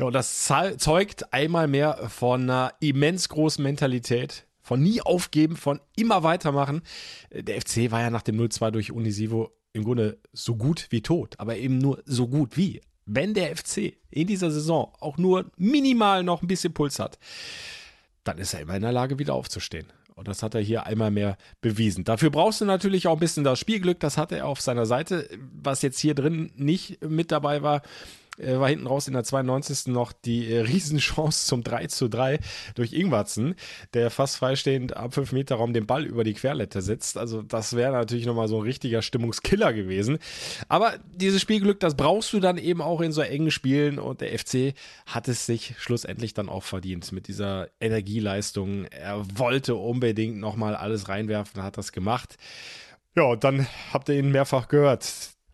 Ja, 0.00 0.06
und 0.06 0.12
das 0.12 0.50
zeugt 0.78 1.32
einmal 1.32 1.68
mehr 1.68 2.08
von 2.08 2.42
einer 2.42 2.72
immens 2.80 3.28
großen 3.28 3.62
Mentalität. 3.62 4.46
Von 4.60 4.82
nie 4.82 5.00
aufgeben, 5.00 5.56
von 5.56 5.78
immer 5.94 6.22
weitermachen. 6.22 6.82
Der 7.30 7.60
FC 7.60 7.92
war 7.92 8.00
ja 8.00 8.10
nach 8.10 8.22
dem 8.22 8.40
0-2 8.40 8.70
durch 8.70 8.90
Unisivo 8.90 9.52
im 9.72 9.84
Grunde 9.84 10.18
so 10.32 10.56
gut 10.56 10.86
wie 10.90 11.02
tot, 11.02 11.38
aber 11.38 11.58
eben 11.58 11.78
nur 11.78 12.02
so 12.06 12.26
gut 12.26 12.56
wie. 12.56 12.80
Wenn 13.06 13.34
der 13.34 13.54
FC 13.54 13.98
in 14.10 14.26
dieser 14.26 14.50
Saison 14.50 14.90
auch 15.00 15.18
nur 15.18 15.52
minimal 15.58 16.24
noch 16.24 16.40
ein 16.42 16.48
bisschen 16.48 16.72
Puls 16.72 16.98
hat, 16.98 17.18
dann 18.24 18.38
ist 18.38 18.54
er 18.54 18.60
immer 18.60 18.76
in 18.76 18.82
der 18.82 18.92
Lage, 18.92 19.18
wieder 19.18 19.34
aufzustehen. 19.34 19.86
Und 20.14 20.28
das 20.28 20.42
hat 20.42 20.54
er 20.54 20.60
hier 20.60 20.86
einmal 20.86 21.10
mehr 21.10 21.36
bewiesen. 21.60 22.04
Dafür 22.04 22.30
brauchst 22.30 22.60
du 22.60 22.64
natürlich 22.64 23.08
auch 23.08 23.14
ein 23.14 23.20
bisschen 23.20 23.42
das 23.42 23.58
Spielglück. 23.58 23.98
Das 24.00 24.16
hatte 24.16 24.36
er 24.36 24.46
auf 24.46 24.60
seiner 24.60 24.86
Seite. 24.86 25.28
Was 25.60 25.82
jetzt 25.82 25.98
hier 25.98 26.14
drin 26.14 26.52
nicht 26.56 27.04
mit 27.04 27.32
dabei 27.32 27.62
war, 27.62 27.82
äh, 28.38 28.58
war 28.58 28.68
hinten 28.68 28.86
raus 28.86 29.06
in 29.06 29.14
der 29.14 29.24
92. 29.24 29.92
noch 29.92 30.12
die 30.12 30.52
äh, 30.52 30.60
Riesenchance 30.66 31.46
zum 31.46 31.62
3 31.62 31.86
zu 31.86 32.08
3 32.08 32.38
durch 32.74 32.92
Ingwarzen, 32.92 33.54
der 33.92 34.10
fast 34.10 34.36
freistehend 34.36 34.96
am 34.96 35.10
5-Meter-Raum 35.10 35.72
den 35.72 35.86
Ball 35.86 36.04
über 36.04 36.24
die 36.24 36.34
Querlette 36.34 36.82
setzt. 36.82 37.16
Also 37.16 37.42
das 37.42 37.76
wäre 37.76 37.92
natürlich 37.92 38.26
nochmal 38.26 38.48
so 38.48 38.56
ein 38.58 38.62
richtiger 38.62 39.02
Stimmungskiller 39.02 39.72
gewesen. 39.72 40.18
Aber 40.68 40.94
dieses 41.14 41.40
Spielglück, 41.40 41.80
das 41.80 41.96
brauchst 41.96 42.32
du 42.32 42.40
dann 42.40 42.58
eben 42.58 42.80
auch 42.80 43.00
in 43.00 43.12
so 43.12 43.22
engen 43.22 43.50
Spielen 43.50 43.98
und 43.98 44.20
der 44.20 44.36
FC 44.38 44.74
hat 45.06 45.28
es 45.28 45.46
sich 45.46 45.74
schlussendlich 45.78 46.34
dann 46.34 46.48
auch 46.48 46.64
verdient 46.64 47.12
mit 47.12 47.28
dieser 47.28 47.68
Energieleistung. 47.80 48.86
Er 48.86 49.24
wollte 49.38 49.74
unbedingt 49.76 50.38
nochmal 50.38 50.74
alles 50.74 51.08
reinwerfen, 51.08 51.62
hat 51.62 51.78
das 51.78 51.92
gemacht. 51.92 52.36
Ja, 53.16 53.24
und 53.24 53.44
dann 53.44 53.66
habt 53.92 54.08
ihr 54.08 54.16
ihn 54.16 54.32
mehrfach 54.32 54.66
gehört. 54.66 55.08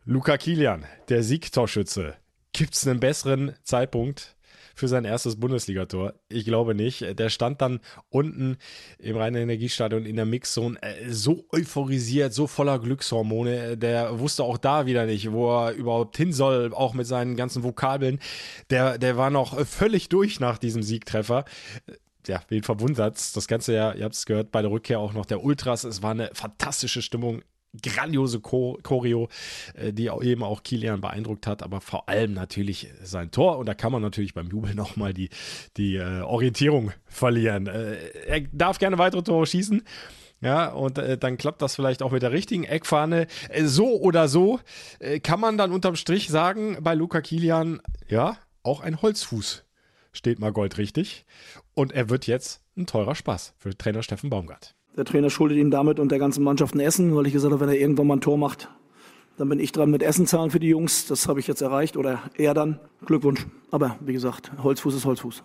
Luca 0.07 0.39
Kilian, 0.39 0.87
der 1.11 1.23
Siegtorschütze. 1.23 2.17
Gibt 2.53 2.75
es 2.75 2.87
einen 2.87 3.01
besseren 3.01 3.55
Zeitpunkt 3.63 4.37
für 4.75 4.89
sein 4.89 5.05
erstes 5.05 5.39
Bundesligator? 5.39 6.15
Ich 6.29 6.45
glaube 6.45 6.75
nicht. 6.75 7.19
Der 7.19 7.29
stand 7.29 7.61
dann 7.61 7.81
unten 8.09 8.57
im 8.99 9.17
Rhein-Energiestadion 9.17 10.07
in 10.07 10.17
der 10.17 10.27
Mixzone 10.27 10.81
äh, 10.83 11.11
so 11.11 11.47
euphorisiert, 11.53 12.33
so 12.35 12.47
voller 12.47 12.79
Glückshormone. 12.79 13.77
Der 13.77 14.19
wusste 14.19 14.45
auch 14.45 14.59
da 14.59 14.87
wieder 14.87 15.07
nicht, 15.07 15.33
wo 15.33 15.51
er 15.51 15.73
überhaupt 15.73 16.17
hin 16.17 16.33
soll, 16.33 16.73
auch 16.75 16.95
mit 16.95 17.07
seinen 17.07 17.37
ganzen 17.37 17.63
Vokabeln. 17.63 18.19
Der, 18.71 18.99
der 18.99 19.17
war 19.17 19.31
noch 19.31 19.65
völlig 19.67 20.09
durch 20.09 20.41
nach 20.41 20.59
diesem 20.59 20.83
Siegtreffer 20.83 21.45
ja, 22.27 22.43
wen 22.49 22.63
verwundert's? 22.63 23.33
Das 23.33 23.49
Ganze 23.49 23.75
ja, 23.75 23.93
ihr 23.93 24.05
habt 24.05 24.15
es 24.15 24.27
gehört, 24.27 24.53
bei 24.53 24.63
der 24.63 24.71
Rückkehr 24.71 24.99
auch 24.99 25.13
noch 25.13 25.27
der 25.27 25.43
Ultras. 25.43 25.85
Es 25.85 26.03
war 26.03 26.11
eine 26.11 26.31
fantastische 26.35 27.03
Stimmung, 27.03 27.43
grandiose 27.83 28.41
Cho- 28.41 28.79
Choreo, 28.83 29.29
äh, 29.75 29.93
die 29.93 30.11
eben 30.23 30.43
auch 30.43 30.63
Kilian 30.63 31.01
beeindruckt 31.01 31.47
hat, 31.47 31.63
aber 31.63 31.81
vor 31.81 32.09
allem 32.09 32.33
natürlich 32.35 32.89
sein 33.03 33.31
Tor. 33.31 33.59
Und 33.59 33.67
da 33.67 33.75
kann 33.75 33.93
man 33.93 34.03
natürlich 34.03 34.35
beim 34.35 34.49
Jubel 34.49 34.75
nochmal 34.75 35.15
die, 35.15 35.31
die 35.77 35.97
äh, 35.97 36.23
Orientierung 36.23 36.93
verlieren. 37.07 37.67
Äh, 37.67 37.97
er 38.27 38.41
darf 38.53 38.79
gerne 38.79 38.99
weitere 38.99 39.23
Tore 39.23 39.47
schießen. 39.47 39.83
Ja, 40.43 40.69
und 40.73 40.97
dann 40.97 41.37
klappt 41.37 41.61
das 41.61 41.75
vielleicht 41.75 42.03
auch 42.03 42.13
mit 42.13 42.23
der 42.23 42.33
richtigen 42.33 42.65
Eckfahne. 42.65 43.27
So 43.63 44.01
oder 44.01 44.27
so 44.27 44.59
kann 45.23 45.39
man 45.39 45.59
dann 45.59 45.71
unterm 45.71 45.97
Strich 45.97 46.31
sagen, 46.31 46.79
bei 46.81 46.95
Luca 46.95 47.21
Kilian, 47.21 47.83
ja, 48.09 48.39
auch 48.63 48.81
ein 48.81 49.03
Holzfuß 49.03 49.65
steht 50.13 50.39
mal 50.39 50.51
goldrichtig. 50.51 51.27
Und 51.75 51.93
er 51.93 52.09
wird 52.09 52.27
jetzt 52.27 52.63
ein 52.75 52.87
teurer 52.87 53.15
Spaß 53.15 53.53
für 53.59 53.77
Trainer 53.77 54.03
Steffen 54.03 54.31
Baumgart. 54.31 54.75
Der 55.01 55.07
Trainer 55.07 55.31
schuldet 55.31 55.57
ihm 55.57 55.71
damit 55.71 55.99
und 55.99 56.13
der 56.13 56.19
ganzen 56.19 56.45
Mannschaft 56.45 56.75
ein 56.75 56.81
Essen, 56.81 57.17
weil 57.17 57.27
ich 57.27 57.33
gesagt 57.33 57.55
habe, 57.55 57.63
wenn 57.63 57.71
er 57.71 57.81
irgendwann 57.81 58.07
mal 58.07 58.19
ein 58.19 58.21
Tor 58.21 58.37
macht, 58.37 58.69
dann 59.39 59.49
bin 59.49 59.59
ich 59.59 59.73
dran 59.73 59.91
mit 59.91 60.03
Essen 60.03 60.27
zahlen 60.27 60.51
für 60.51 60.61
die 60.61 60.69
Jungs. 60.69 61.07
Das 61.07 61.27
habe 61.27 61.41
ich 61.41 61.47
jetzt 61.47 61.63
erreicht 61.63 61.97
oder 61.97 62.21
er 62.37 62.53
dann. 62.53 62.79
Glückwunsch. 63.07 63.47
Aber 63.71 63.97
wie 64.01 64.13
gesagt, 64.13 64.53
Holzfuß 64.63 64.95
ist 64.95 65.07
Holzfuß. 65.07 65.43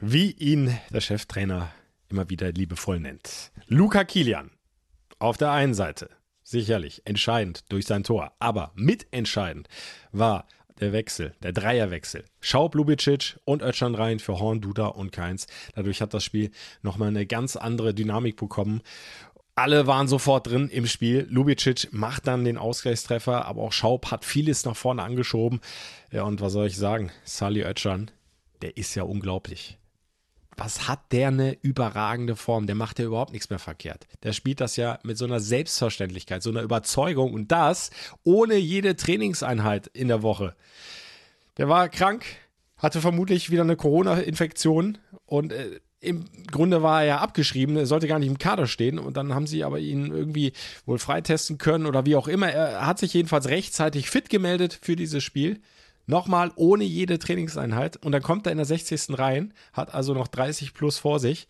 Wie 0.00 0.30
ihn 0.30 0.72
der 0.90 1.00
Cheftrainer 1.00 1.72
immer 2.08 2.30
wieder 2.30 2.52
liebevoll 2.52 3.00
nennt. 3.00 3.50
Luca 3.66 4.04
Kilian. 4.04 4.52
Auf 5.18 5.36
der 5.38 5.50
einen 5.50 5.74
Seite 5.74 6.08
sicherlich 6.44 7.02
entscheidend 7.04 7.64
durch 7.72 7.86
sein 7.86 8.04
Tor, 8.04 8.30
aber 8.38 8.70
mitentscheidend 8.76 9.66
war 10.12 10.46
der 10.82 10.92
Wechsel, 10.92 11.34
der 11.42 11.52
Dreierwechsel. 11.52 12.24
Schaub, 12.40 12.74
Lubicic 12.74 13.38
und 13.44 13.62
Özcan 13.62 13.94
rein 13.94 14.18
für 14.18 14.38
Horn, 14.38 14.60
Duda 14.60 14.86
und 14.88 15.12
Keins. 15.12 15.46
Dadurch 15.74 16.02
hat 16.02 16.12
das 16.12 16.24
Spiel 16.24 16.50
nochmal 16.82 17.08
eine 17.08 17.24
ganz 17.24 17.56
andere 17.56 17.94
Dynamik 17.94 18.36
bekommen. 18.36 18.82
Alle 19.54 19.86
waren 19.86 20.08
sofort 20.08 20.48
drin 20.48 20.68
im 20.68 20.86
Spiel. 20.86 21.26
Lubicic 21.30 21.88
macht 21.92 22.26
dann 22.26 22.44
den 22.44 22.58
Ausgleichstreffer, 22.58 23.46
aber 23.46 23.62
auch 23.62 23.72
Schaub 23.72 24.10
hat 24.10 24.24
vieles 24.24 24.64
nach 24.64 24.76
vorne 24.76 25.02
angeschoben. 25.02 25.60
Ja, 26.10 26.24
und 26.24 26.40
was 26.40 26.52
soll 26.52 26.66
ich 26.66 26.76
sagen? 26.76 27.10
Sali 27.24 27.62
Özcan, 27.62 28.10
der 28.60 28.76
ist 28.76 28.94
ja 28.94 29.04
unglaublich 29.04 29.78
was 30.56 30.88
hat 30.88 31.12
der 31.12 31.28
eine 31.28 31.56
überragende 31.62 32.36
Form? 32.36 32.66
Der 32.66 32.74
macht 32.74 32.98
ja 32.98 33.04
überhaupt 33.06 33.32
nichts 33.32 33.50
mehr 33.50 33.58
verkehrt. 33.58 34.06
Der 34.22 34.32
spielt 34.32 34.60
das 34.60 34.76
ja 34.76 34.98
mit 35.02 35.18
so 35.18 35.24
einer 35.24 35.40
Selbstverständlichkeit, 35.40 36.42
so 36.42 36.50
einer 36.50 36.62
Überzeugung 36.62 37.32
und 37.32 37.50
das 37.50 37.90
ohne 38.24 38.56
jede 38.56 38.96
Trainingseinheit 38.96 39.88
in 39.88 40.08
der 40.08 40.22
Woche. 40.22 40.54
Der 41.56 41.68
war 41.68 41.88
krank, 41.88 42.24
hatte 42.76 43.00
vermutlich 43.00 43.50
wieder 43.50 43.62
eine 43.62 43.76
Corona-Infektion 43.76 44.98
und 45.26 45.52
äh, 45.52 45.80
im 46.00 46.24
Grunde 46.50 46.82
war 46.82 47.02
er 47.02 47.06
ja 47.06 47.18
abgeschrieben, 47.18 47.76
er 47.76 47.86
sollte 47.86 48.08
gar 48.08 48.18
nicht 48.18 48.28
im 48.28 48.38
Kader 48.38 48.66
stehen 48.66 48.98
und 48.98 49.16
dann 49.16 49.34
haben 49.34 49.46
sie 49.46 49.62
aber 49.62 49.78
ihn 49.78 50.06
irgendwie 50.06 50.52
wohl 50.84 50.98
freitesten 50.98 51.58
können 51.58 51.86
oder 51.86 52.04
wie 52.06 52.16
auch 52.16 52.26
immer. 52.26 52.50
Er 52.50 52.86
hat 52.86 52.98
sich 52.98 53.14
jedenfalls 53.14 53.48
rechtzeitig 53.48 54.10
fit 54.10 54.28
gemeldet 54.28 54.76
für 54.82 54.96
dieses 54.96 55.22
Spiel. 55.22 55.60
Nochmal 56.06 56.52
ohne 56.56 56.84
jede 56.84 57.18
Trainingseinheit. 57.18 57.96
Und 57.96 58.12
dann 58.12 58.22
kommt 58.22 58.46
er 58.46 58.52
in 58.52 58.58
der 58.58 58.66
60. 58.66 59.18
rein, 59.18 59.54
hat 59.72 59.94
also 59.94 60.14
noch 60.14 60.28
30 60.28 60.74
plus 60.74 60.98
vor 60.98 61.18
sich 61.20 61.48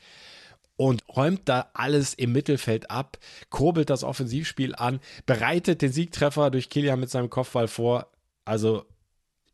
und 0.77 1.03
räumt 1.09 1.43
da 1.45 1.71
alles 1.75 2.15
im 2.15 2.33
Mittelfeld 2.33 2.91
ab, 2.91 3.19
kurbelt 3.51 3.91
das 3.91 4.05
Offensivspiel 4.05 4.75
an, 4.75 5.01
bereitet 5.27 5.83
den 5.83 5.93
Siegtreffer 5.93 6.51
durch 6.51 6.71
Kilian 6.71 7.01
mit 7.01 7.11
seinem 7.11 7.31
Kopfball 7.31 7.69
vor. 7.69 8.09
Also 8.45 8.87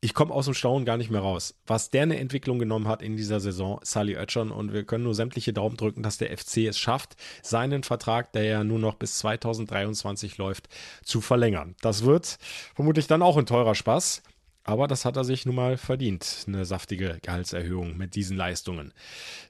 ich 0.00 0.14
komme 0.14 0.32
aus 0.32 0.44
dem 0.44 0.54
Staunen 0.54 0.84
gar 0.84 0.96
nicht 0.96 1.10
mehr 1.10 1.20
raus. 1.20 1.54
Was 1.66 1.90
der 1.90 2.04
eine 2.04 2.18
Entwicklung 2.18 2.58
genommen 2.58 2.86
hat 2.86 3.02
in 3.02 3.16
dieser 3.16 3.40
Saison, 3.40 3.80
Sally 3.82 4.16
Oetschern, 4.16 4.52
und 4.52 4.72
wir 4.72 4.84
können 4.84 5.04
nur 5.04 5.14
sämtliche 5.14 5.52
Daumen 5.52 5.76
drücken, 5.76 6.02
dass 6.04 6.18
der 6.18 6.36
FC 6.36 6.58
es 6.68 6.78
schafft, 6.78 7.16
seinen 7.42 7.82
Vertrag, 7.82 8.32
der 8.32 8.44
ja 8.44 8.64
nur 8.64 8.78
noch 8.78 8.94
bis 8.94 9.18
2023 9.18 10.38
läuft, 10.38 10.68
zu 11.02 11.20
verlängern. 11.20 11.74
Das 11.80 12.04
wird 12.04 12.38
vermutlich 12.76 13.08
dann 13.08 13.22
auch 13.22 13.36
ein 13.36 13.46
teurer 13.46 13.74
Spaß. 13.74 14.22
Aber 14.68 14.86
das 14.86 15.06
hat 15.06 15.16
er 15.16 15.24
sich 15.24 15.46
nun 15.46 15.54
mal 15.54 15.78
verdient, 15.78 16.44
eine 16.46 16.66
saftige 16.66 17.16
Gehaltserhöhung 17.22 17.96
mit 17.96 18.14
diesen 18.14 18.36
Leistungen. 18.36 18.92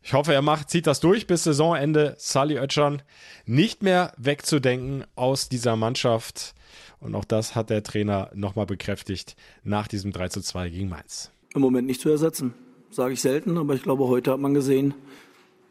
Ich 0.00 0.12
hoffe, 0.12 0.32
er 0.32 0.42
macht, 0.42 0.70
zieht 0.70 0.86
das 0.86 1.00
durch 1.00 1.26
bis 1.26 1.42
Saisonende. 1.42 2.14
Sally 2.18 2.56
Oetschern 2.56 3.02
nicht 3.44 3.82
mehr 3.82 4.12
wegzudenken 4.16 5.02
aus 5.16 5.48
dieser 5.48 5.74
Mannschaft. 5.74 6.54
Und 7.00 7.16
auch 7.16 7.24
das 7.24 7.56
hat 7.56 7.68
der 7.68 7.82
Trainer 7.82 8.30
nochmal 8.32 8.66
bekräftigt 8.66 9.34
nach 9.64 9.88
diesem 9.88 10.12
3 10.12 10.28
zu 10.28 10.40
2 10.40 10.68
gegen 10.68 10.88
Mainz. 10.88 11.32
Im 11.52 11.62
Moment 11.62 11.88
nicht 11.88 12.00
zu 12.00 12.10
ersetzen. 12.10 12.54
Sage 12.92 13.14
ich 13.14 13.20
selten, 13.20 13.58
aber 13.58 13.74
ich 13.74 13.82
glaube, 13.82 14.06
heute 14.06 14.30
hat 14.30 14.38
man 14.38 14.54
gesehen, 14.54 14.94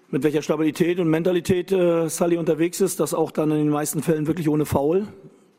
mit 0.09 0.23
welcher 0.23 0.41
Stabilität 0.41 0.99
und 0.99 1.07
Mentalität 1.07 1.71
äh, 1.71 2.09
Sully 2.09 2.35
unterwegs 2.35 2.81
ist, 2.81 2.99
das 2.99 3.13
auch 3.13 3.31
dann 3.31 3.51
in 3.51 3.59
den 3.59 3.69
meisten 3.69 4.03
Fällen 4.03 4.27
wirklich 4.27 4.49
ohne 4.49 4.65
Foul. 4.65 5.07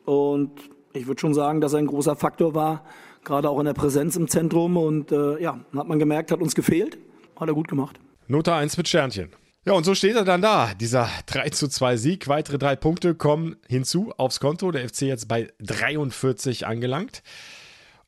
Und 0.05 0.51
ich 0.93 1.07
würde 1.07 1.19
schon 1.19 1.33
sagen, 1.33 1.59
dass 1.59 1.73
er 1.73 1.79
ein 1.79 1.87
großer 1.87 2.15
Faktor 2.15 2.53
war, 2.53 2.83
gerade 3.23 3.49
auch 3.49 3.59
in 3.59 3.65
der 3.65 3.73
Präsenz 3.73 4.15
im 4.15 4.27
Zentrum. 4.27 4.77
Und 4.77 5.11
äh, 5.11 5.41
ja, 5.41 5.59
hat 5.75 5.87
man 5.87 5.99
gemerkt, 5.99 6.31
hat 6.31 6.41
uns 6.41 6.55
gefehlt. 6.55 6.97
Hat 7.39 7.47
er 7.47 7.53
gut 7.53 7.67
gemacht. 7.67 7.99
Note 8.27 8.53
1 8.53 8.77
mit 8.77 8.87
Sternchen. 8.87 9.29
Ja, 9.65 9.73
und 9.73 9.83
so 9.83 9.93
steht 9.93 10.15
er 10.15 10.23
dann 10.23 10.41
da, 10.41 10.73
dieser 10.73 11.09
3 11.27 11.49
zu 11.49 11.67
2 11.67 11.97
Sieg. 11.97 12.27
Weitere 12.27 12.57
drei 12.57 12.75
Punkte 12.75 13.13
kommen 13.13 13.57
hinzu 13.67 14.13
aufs 14.17 14.39
Konto. 14.39 14.71
Der 14.71 14.87
FC 14.87 15.03
jetzt 15.03 15.27
bei 15.27 15.51
43 15.59 16.65
angelangt. 16.65 17.23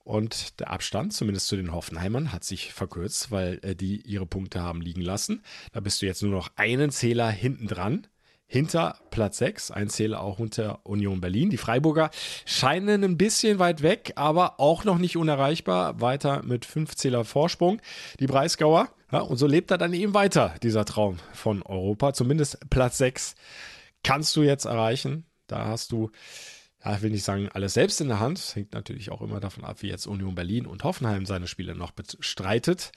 Und 0.04 0.60
der 0.60 0.72
Abstand, 0.72 1.14
zumindest 1.14 1.48
zu 1.48 1.56
den 1.56 1.72
Hoffenheimern, 1.72 2.34
hat 2.34 2.44
sich 2.44 2.74
verkürzt, 2.74 3.32
weil 3.32 3.60
äh, 3.62 3.76
die 3.76 4.02
ihre 4.02 4.26
Punkte 4.26 4.62
haben 4.62 4.82
liegen 4.82 5.02
lassen. 5.02 5.44
Da 5.74 5.80
bist 5.80 6.02
du 6.02 6.06
jetzt 6.06 6.24
nur 6.24 6.32
noch 6.32 6.50
einen 6.56 6.90
Zähler 6.92 7.30
hinten 7.30 7.68
dran 7.68 8.08
hinter 8.52 9.00
Platz 9.12 9.38
6, 9.38 9.72
ein 9.72 9.90
Zähler 9.90 10.22
auch 10.22 10.38
unter 10.38 10.82
Union 10.84 11.22
Berlin. 11.22 11.50
Die 11.50 11.58
Freiburger 11.58 12.12
scheinen 12.44 13.02
ein 13.02 13.18
bisschen 13.18 13.60
weit 13.60 13.82
weg, 13.82 14.12
aber 14.16 14.60
auch 14.60 14.84
noch 14.84 14.98
nicht 14.98 15.16
unerreichbar. 15.16 16.02
Weiter 16.02 16.44
mit 16.44 16.66
5 16.66 16.94
Zähler 16.96 17.24
Vorsprung. 17.24 17.82
Die 18.20 18.28
Breisgauer, 18.28 18.90
ja, 19.10 19.20
und 19.20 19.38
so 19.38 19.48
lebt 19.48 19.72
er 19.72 19.78
dann 19.78 19.94
eben 19.94 20.14
weiter, 20.14 20.54
dieser 20.64 20.84
Traum 20.84 21.18
von 21.32 21.62
Europa. 21.64 22.12
Zumindest 22.12 22.70
Platz 22.70 22.98
6 22.98 23.36
kannst 24.04 24.36
du 24.36 24.42
jetzt 24.42 24.66
erreichen. 24.66 25.24
Da 25.48 25.68
hast 25.68 25.94
du, 25.94 26.12
ja, 26.84 26.94
ich 26.98 27.02
will 27.02 27.12
nicht 27.12 27.24
sagen, 27.24 27.48
alles 27.54 27.76
selbst 27.76 28.02
in 28.02 28.10
der 28.10 28.20
Hand. 28.20 28.38
Das 28.38 28.54
hängt 28.54 28.74
natürlich 28.74 29.12
auch 29.12 29.22
immer 29.22 29.40
davon 29.40 29.64
ab, 29.64 29.78
wie 29.82 29.88
jetzt 29.88 30.08
Union 30.08 30.36
Berlin 30.36 30.66
und 30.66 30.84
Hoffenheim 30.84 31.26
seine 31.26 31.48
Spiele 31.48 31.74
noch 31.74 31.92
bestreitet. 31.92 32.92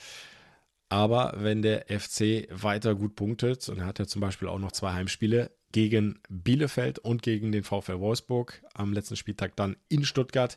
Aber 0.88 1.34
wenn 1.36 1.62
der 1.62 1.86
FC 1.88 2.48
weiter 2.50 2.94
gut 2.94 3.16
punktet, 3.16 3.68
und 3.68 3.78
er 3.78 3.86
hat 3.86 3.98
ja 3.98 4.06
zum 4.06 4.20
Beispiel 4.20 4.48
auch 4.48 4.58
noch 4.58 4.72
zwei 4.72 4.92
Heimspiele 4.92 5.50
gegen 5.72 6.20
Bielefeld 6.28 7.00
und 7.00 7.22
gegen 7.22 7.50
den 7.50 7.64
VfL 7.64 7.98
Wolfsburg 7.98 8.62
am 8.74 8.92
letzten 8.92 9.16
Spieltag 9.16 9.56
dann 9.56 9.76
in 9.88 10.04
Stuttgart. 10.04 10.56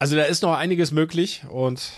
Also 0.00 0.16
da 0.16 0.24
ist 0.24 0.42
noch 0.42 0.56
einiges 0.56 0.90
möglich 0.90 1.44
und 1.48 1.92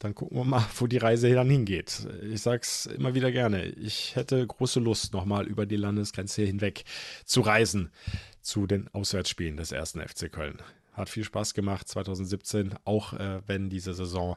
dann 0.00 0.14
gucken 0.14 0.36
wir 0.36 0.44
mal, 0.44 0.66
wo 0.76 0.86
die 0.86 0.98
Reise 0.98 1.32
dann 1.32 1.48
hingeht. 1.48 2.06
Ich 2.30 2.42
sag's 2.42 2.84
immer 2.84 3.14
wieder 3.14 3.32
gerne. 3.32 3.64
Ich 3.64 4.16
hätte 4.16 4.46
große 4.46 4.80
Lust, 4.80 5.14
nochmal 5.14 5.46
über 5.46 5.64
die 5.64 5.76
Landesgrenze 5.76 6.42
hinweg 6.42 6.84
zu 7.24 7.40
reisen 7.40 7.90
zu 8.42 8.66
den 8.66 8.88
Auswärtsspielen 8.88 9.56
des 9.56 9.72
ersten 9.72 10.06
FC 10.06 10.30
Köln. 10.30 10.58
Hat 10.92 11.08
viel 11.08 11.24
Spaß 11.24 11.54
gemacht 11.54 11.88
2017, 11.88 12.74
auch 12.84 13.14
äh, 13.14 13.40
wenn 13.46 13.70
diese 13.70 13.94
Saison 13.94 14.36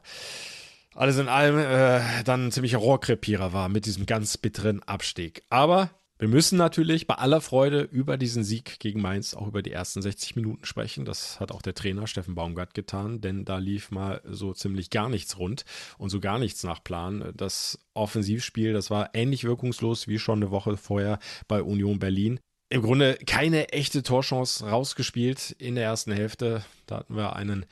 alles 0.94 1.18
in 1.18 1.28
allem 1.28 1.58
äh, 1.58 2.24
dann 2.24 2.46
ein 2.46 2.52
ziemlicher 2.52 2.78
Rohrkrepierer 2.78 3.52
war 3.52 3.68
mit 3.68 3.86
diesem 3.86 4.06
ganz 4.06 4.36
bitteren 4.36 4.82
Abstieg. 4.82 5.42
Aber 5.48 5.90
wir 6.20 6.26
müssen 6.26 6.58
natürlich 6.58 7.06
bei 7.06 7.14
aller 7.14 7.40
Freude 7.40 7.82
über 7.82 8.16
diesen 8.16 8.42
Sieg 8.42 8.80
gegen 8.80 9.00
Mainz 9.00 9.34
auch 9.34 9.46
über 9.46 9.62
die 9.62 9.70
ersten 9.70 10.02
60 10.02 10.34
Minuten 10.34 10.64
sprechen. 10.64 11.04
Das 11.04 11.38
hat 11.38 11.52
auch 11.52 11.62
der 11.62 11.74
Trainer 11.74 12.08
Steffen 12.08 12.34
Baumgart 12.34 12.74
getan, 12.74 13.20
denn 13.20 13.44
da 13.44 13.58
lief 13.58 13.92
mal 13.92 14.20
so 14.24 14.52
ziemlich 14.52 14.90
gar 14.90 15.08
nichts 15.08 15.38
rund 15.38 15.64
und 15.96 16.10
so 16.10 16.18
gar 16.18 16.40
nichts 16.40 16.64
nach 16.64 16.82
Plan. 16.82 17.32
Das 17.36 17.78
Offensivspiel, 17.94 18.72
das 18.72 18.90
war 18.90 19.10
ähnlich 19.14 19.44
wirkungslos 19.44 20.08
wie 20.08 20.18
schon 20.18 20.40
eine 20.42 20.50
Woche 20.50 20.76
vorher 20.76 21.20
bei 21.46 21.62
Union 21.62 22.00
Berlin. 22.00 22.40
Im 22.68 22.82
Grunde 22.82 23.16
keine 23.24 23.68
echte 23.68 24.02
Torchance 24.02 24.68
rausgespielt 24.68 25.52
in 25.52 25.76
der 25.76 25.84
ersten 25.84 26.10
Hälfte. 26.10 26.64
Da 26.86 26.96
hatten 26.96 27.14
wir 27.14 27.36
einen 27.36 27.64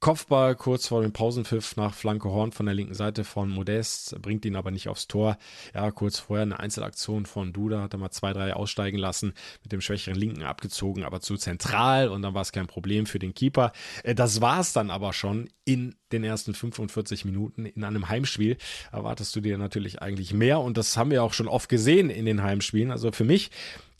Kopfball 0.00 0.54
kurz 0.54 0.86
vor 0.86 1.02
dem 1.02 1.12
Pausenpfiff 1.12 1.76
nach 1.76 1.92
Flanke 1.92 2.30
Horn 2.30 2.52
von 2.52 2.66
der 2.66 2.74
linken 2.74 2.94
Seite 2.94 3.24
von 3.24 3.50
Modest, 3.50 4.20
bringt 4.22 4.44
ihn 4.44 4.54
aber 4.54 4.70
nicht 4.70 4.88
aufs 4.88 5.08
Tor. 5.08 5.38
Ja, 5.74 5.90
kurz 5.90 6.20
vorher 6.20 6.44
eine 6.44 6.60
Einzelaktion 6.60 7.26
von 7.26 7.52
Duda, 7.52 7.82
hat 7.82 7.94
er 7.94 7.98
mal 7.98 8.12
zwei, 8.12 8.32
drei 8.32 8.54
aussteigen 8.54 8.96
lassen, 8.96 9.34
mit 9.64 9.72
dem 9.72 9.80
schwächeren 9.80 10.16
Linken 10.16 10.44
abgezogen, 10.44 11.02
aber 11.02 11.20
zu 11.20 11.36
zentral 11.36 12.10
und 12.10 12.22
dann 12.22 12.32
war 12.32 12.42
es 12.42 12.52
kein 12.52 12.68
Problem 12.68 13.06
für 13.06 13.18
den 13.18 13.34
Keeper. 13.34 13.72
Äh, 14.04 14.14
das 14.14 14.40
war 14.40 14.60
es 14.60 14.72
dann 14.72 14.90
aber 14.92 15.12
schon 15.12 15.50
in 15.64 15.96
den 16.12 16.22
ersten 16.22 16.54
45 16.54 17.24
Minuten 17.24 17.66
in 17.66 17.82
einem 17.82 18.08
Heimspiel. 18.08 18.56
Erwartest 18.92 19.34
du 19.34 19.40
dir 19.40 19.58
natürlich 19.58 20.00
eigentlich 20.00 20.32
mehr 20.32 20.60
und 20.60 20.76
das 20.76 20.96
haben 20.96 21.10
wir 21.10 21.24
auch 21.24 21.32
schon 21.32 21.48
oft 21.48 21.68
gesehen 21.68 22.08
in 22.08 22.24
den 22.24 22.44
Heimspielen. 22.44 22.92
Also 22.92 23.10
für 23.10 23.24
mich 23.24 23.50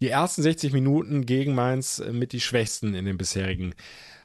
die 0.01 0.09
ersten 0.09 0.43
60 0.43 0.73
Minuten 0.73 1.27
gegen 1.27 1.57
Mainz 1.57 2.01
mit 2.13 2.33
die 2.33 2.41
schwächsten 2.41 2.95
in 2.95 3.05
den 3.05 3.19
bisherigen 3.19 3.75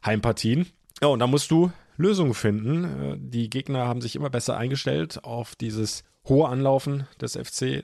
Heimpartien. 0.05 0.67
Ja, 1.03 1.09
und 1.09 1.19
da 1.19 1.27
musst 1.27 1.51
du 1.51 1.69
Lösungen 1.97 2.33
finden. 2.33 2.85
Äh, 2.85 3.17
die 3.19 3.49
Gegner 3.49 3.89
haben 3.89 3.99
sich 3.99 4.15
immer 4.15 4.29
besser 4.29 4.55
eingestellt 4.55 5.21
auf 5.25 5.53
dieses 5.53 6.05
hohe 6.29 6.47
Anlaufen 6.47 7.05
des 7.19 7.35
FC. 7.35 7.83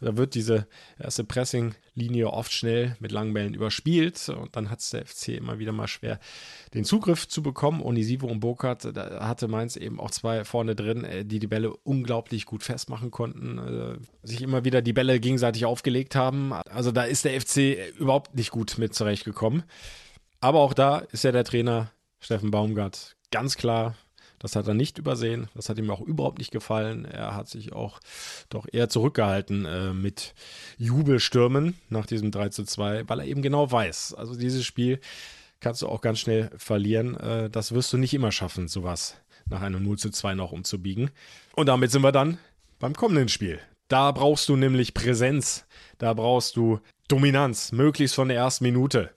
Da 0.00 0.16
wird 0.16 0.36
diese 0.36 0.68
erste 0.96 1.24
Pressing-Linie 1.24 2.30
oft 2.30 2.52
schnell 2.52 2.96
mit 3.00 3.10
langen 3.10 3.34
Bällen 3.34 3.54
überspielt 3.54 4.28
und 4.28 4.54
dann 4.54 4.70
hat 4.70 4.78
es 4.78 4.90
der 4.90 5.04
FC 5.04 5.30
immer 5.30 5.58
wieder 5.58 5.72
mal 5.72 5.88
schwer, 5.88 6.20
den 6.74 6.84
Zugriff 6.84 7.26
zu 7.26 7.42
bekommen. 7.42 7.82
Onisivo 7.82 8.28
und 8.28 8.38
Burkhardt, 8.38 8.88
da 8.94 9.26
hatte 9.26 9.48
Mainz 9.48 9.74
eben 9.74 9.98
auch 9.98 10.12
zwei 10.12 10.44
vorne 10.44 10.76
drin, 10.76 11.02
äh, 11.02 11.24
die 11.24 11.40
die 11.40 11.48
Bälle 11.48 11.74
unglaublich 11.78 12.46
gut 12.46 12.62
festmachen 12.62 13.10
konnten, 13.10 13.58
äh, 13.58 13.96
sich 14.22 14.42
immer 14.42 14.64
wieder 14.64 14.80
die 14.80 14.92
Bälle 14.92 15.18
gegenseitig 15.18 15.64
aufgelegt 15.64 16.14
haben. 16.14 16.52
Also 16.52 16.92
da 16.92 17.02
ist 17.02 17.24
der 17.24 17.40
FC 17.40 17.98
überhaupt 17.98 18.36
nicht 18.36 18.52
gut 18.52 18.78
mit 18.78 18.94
zurechtgekommen. 18.94 19.64
Aber 20.38 20.60
auch 20.60 20.74
da 20.74 20.98
ist 20.98 21.24
ja 21.24 21.32
der 21.32 21.42
Trainer 21.42 21.90
Steffen 22.24 22.50
Baumgart 22.50 23.16
ganz 23.30 23.56
klar, 23.56 23.94
das 24.38 24.56
hat 24.56 24.66
er 24.66 24.74
nicht 24.74 24.96
übersehen. 24.98 25.48
Das 25.54 25.68
hat 25.68 25.78
ihm 25.78 25.90
auch 25.90 26.00
überhaupt 26.00 26.38
nicht 26.38 26.50
gefallen. 26.50 27.04
Er 27.04 27.34
hat 27.34 27.48
sich 27.48 27.72
auch 27.72 28.00
doch 28.48 28.66
eher 28.70 28.88
zurückgehalten 28.88 29.66
äh, 29.66 29.92
mit 29.92 30.34
Jubelstürmen 30.78 31.78
nach 31.90 32.06
diesem 32.06 32.30
3 32.30 32.48
zu 32.48 32.64
2, 32.64 33.08
weil 33.08 33.20
er 33.20 33.26
eben 33.26 33.42
genau 33.42 33.70
weiß, 33.70 34.14
also 34.14 34.36
dieses 34.36 34.64
Spiel 34.64 35.00
kannst 35.60 35.82
du 35.82 35.88
auch 35.88 36.00
ganz 36.00 36.18
schnell 36.18 36.50
verlieren. 36.56 37.14
Äh, 37.16 37.50
das 37.50 37.72
wirst 37.72 37.92
du 37.92 37.98
nicht 37.98 38.14
immer 38.14 38.32
schaffen, 38.32 38.68
sowas 38.68 39.16
nach 39.46 39.60
einem 39.60 39.82
0 39.82 39.98
zu 39.98 40.10
2 40.10 40.34
noch 40.34 40.52
umzubiegen. 40.52 41.10
Und 41.54 41.66
damit 41.66 41.90
sind 41.90 42.02
wir 42.02 42.12
dann 42.12 42.38
beim 42.78 42.94
kommenden 42.94 43.28
Spiel. 43.28 43.60
Da 43.88 44.12
brauchst 44.12 44.48
du 44.48 44.56
nämlich 44.56 44.94
Präsenz. 44.94 45.66
Da 45.98 46.14
brauchst 46.14 46.56
du 46.56 46.80
Dominanz, 47.08 47.72
möglichst 47.72 48.14
von 48.14 48.28
der 48.28 48.38
ersten 48.38 48.64
Minute. 48.64 49.10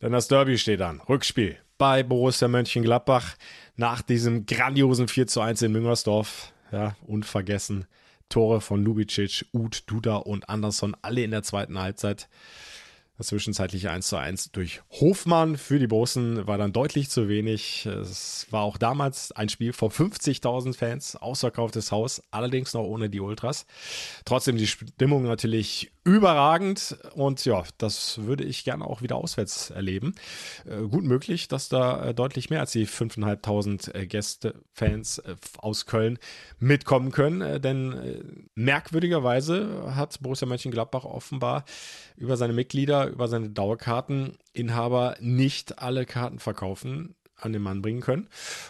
Denn 0.00 0.10
das 0.10 0.26
Derby 0.26 0.58
steht 0.58 0.82
an. 0.82 1.00
Rückspiel 1.08 1.58
bei 1.82 2.04
Borussia 2.04 2.46
Mönchengladbach 2.46 3.34
nach 3.74 4.02
diesem 4.02 4.46
grandiosen 4.46 5.08
4 5.08 5.26
zu 5.26 5.40
1 5.40 5.62
in 5.62 5.72
Müngersdorf. 5.72 6.52
Ja, 6.70 6.94
unvergessen. 7.08 7.86
Tore 8.28 8.60
von 8.60 8.84
Lubicic, 8.84 9.46
Uth, 9.52 9.82
Duda 9.90 10.14
und 10.14 10.48
Anderson, 10.48 10.96
alle 11.02 11.24
in 11.24 11.32
der 11.32 11.42
zweiten 11.42 11.80
Halbzeit. 11.80 12.28
Das 13.22 13.28
zwischenzeitliche 13.28 13.88
1 13.88 14.08
zu 14.08 14.16
1 14.16 14.50
durch 14.50 14.80
Hofmann 14.90 15.56
für 15.56 15.78
die 15.78 15.86
Bosen 15.86 16.44
war 16.48 16.58
dann 16.58 16.72
deutlich 16.72 17.08
zu 17.08 17.28
wenig. 17.28 17.86
Es 17.86 18.48
war 18.50 18.62
auch 18.62 18.78
damals 18.78 19.30
ein 19.30 19.48
Spiel 19.48 19.72
vor 19.72 19.90
50.000 19.90 20.76
Fans, 20.76 21.14
ausverkauftes 21.14 21.92
Haus, 21.92 22.20
allerdings 22.32 22.74
noch 22.74 22.82
ohne 22.82 23.08
die 23.10 23.20
Ultras. 23.20 23.64
Trotzdem 24.24 24.56
die 24.56 24.66
Stimmung 24.66 25.22
natürlich 25.22 25.92
überragend 26.04 26.96
und 27.14 27.44
ja, 27.44 27.62
das 27.78 28.18
würde 28.26 28.42
ich 28.42 28.64
gerne 28.64 28.84
auch 28.84 29.02
wieder 29.02 29.16
auswärts 29.16 29.70
erleben. 29.70 30.14
Äh, 30.66 30.88
gut 30.88 31.04
möglich, 31.04 31.46
dass 31.46 31.68
da 31.68 32.08
äh, 32.08 32.14
deutlich 32.14 32.50
mehr 32.50 32.58
als 32.58 32.72
die 32.72 32.88
5.500 32.88 33.94
äh, 33.94 34.06
Gäste, 34.06 34.54
Fans 34.72 35.22
aus 35.58 35.86
Köln 35.86 36.18
mitkommen 36.58 37.12
können, 37.12 37.60
denn 37.60 38.48
merkwürdigerweise 38.54 39.94
hat 39.94 40.20
Borussia 40.20 40.48
Mönchengladbach 40.48 41.04
offenbar 41.04 41.64
über 42.16 42.36
seine 42.36 42.52
Mitglieder, 42.52 43.11
über 43.12 43.28
seine 43.28 43.50
Dauerkarteninhaber 43.50 45.16
nicht 45.20 45.78
alle 45.78 46.06
Karten 46.06 46.38
verkaufen 46.38 47.14
an 47.44 47.52
den 47.52 47.62
Mann 47.62 47.82
bringen 47.82 48.00
können. 48.00 48.28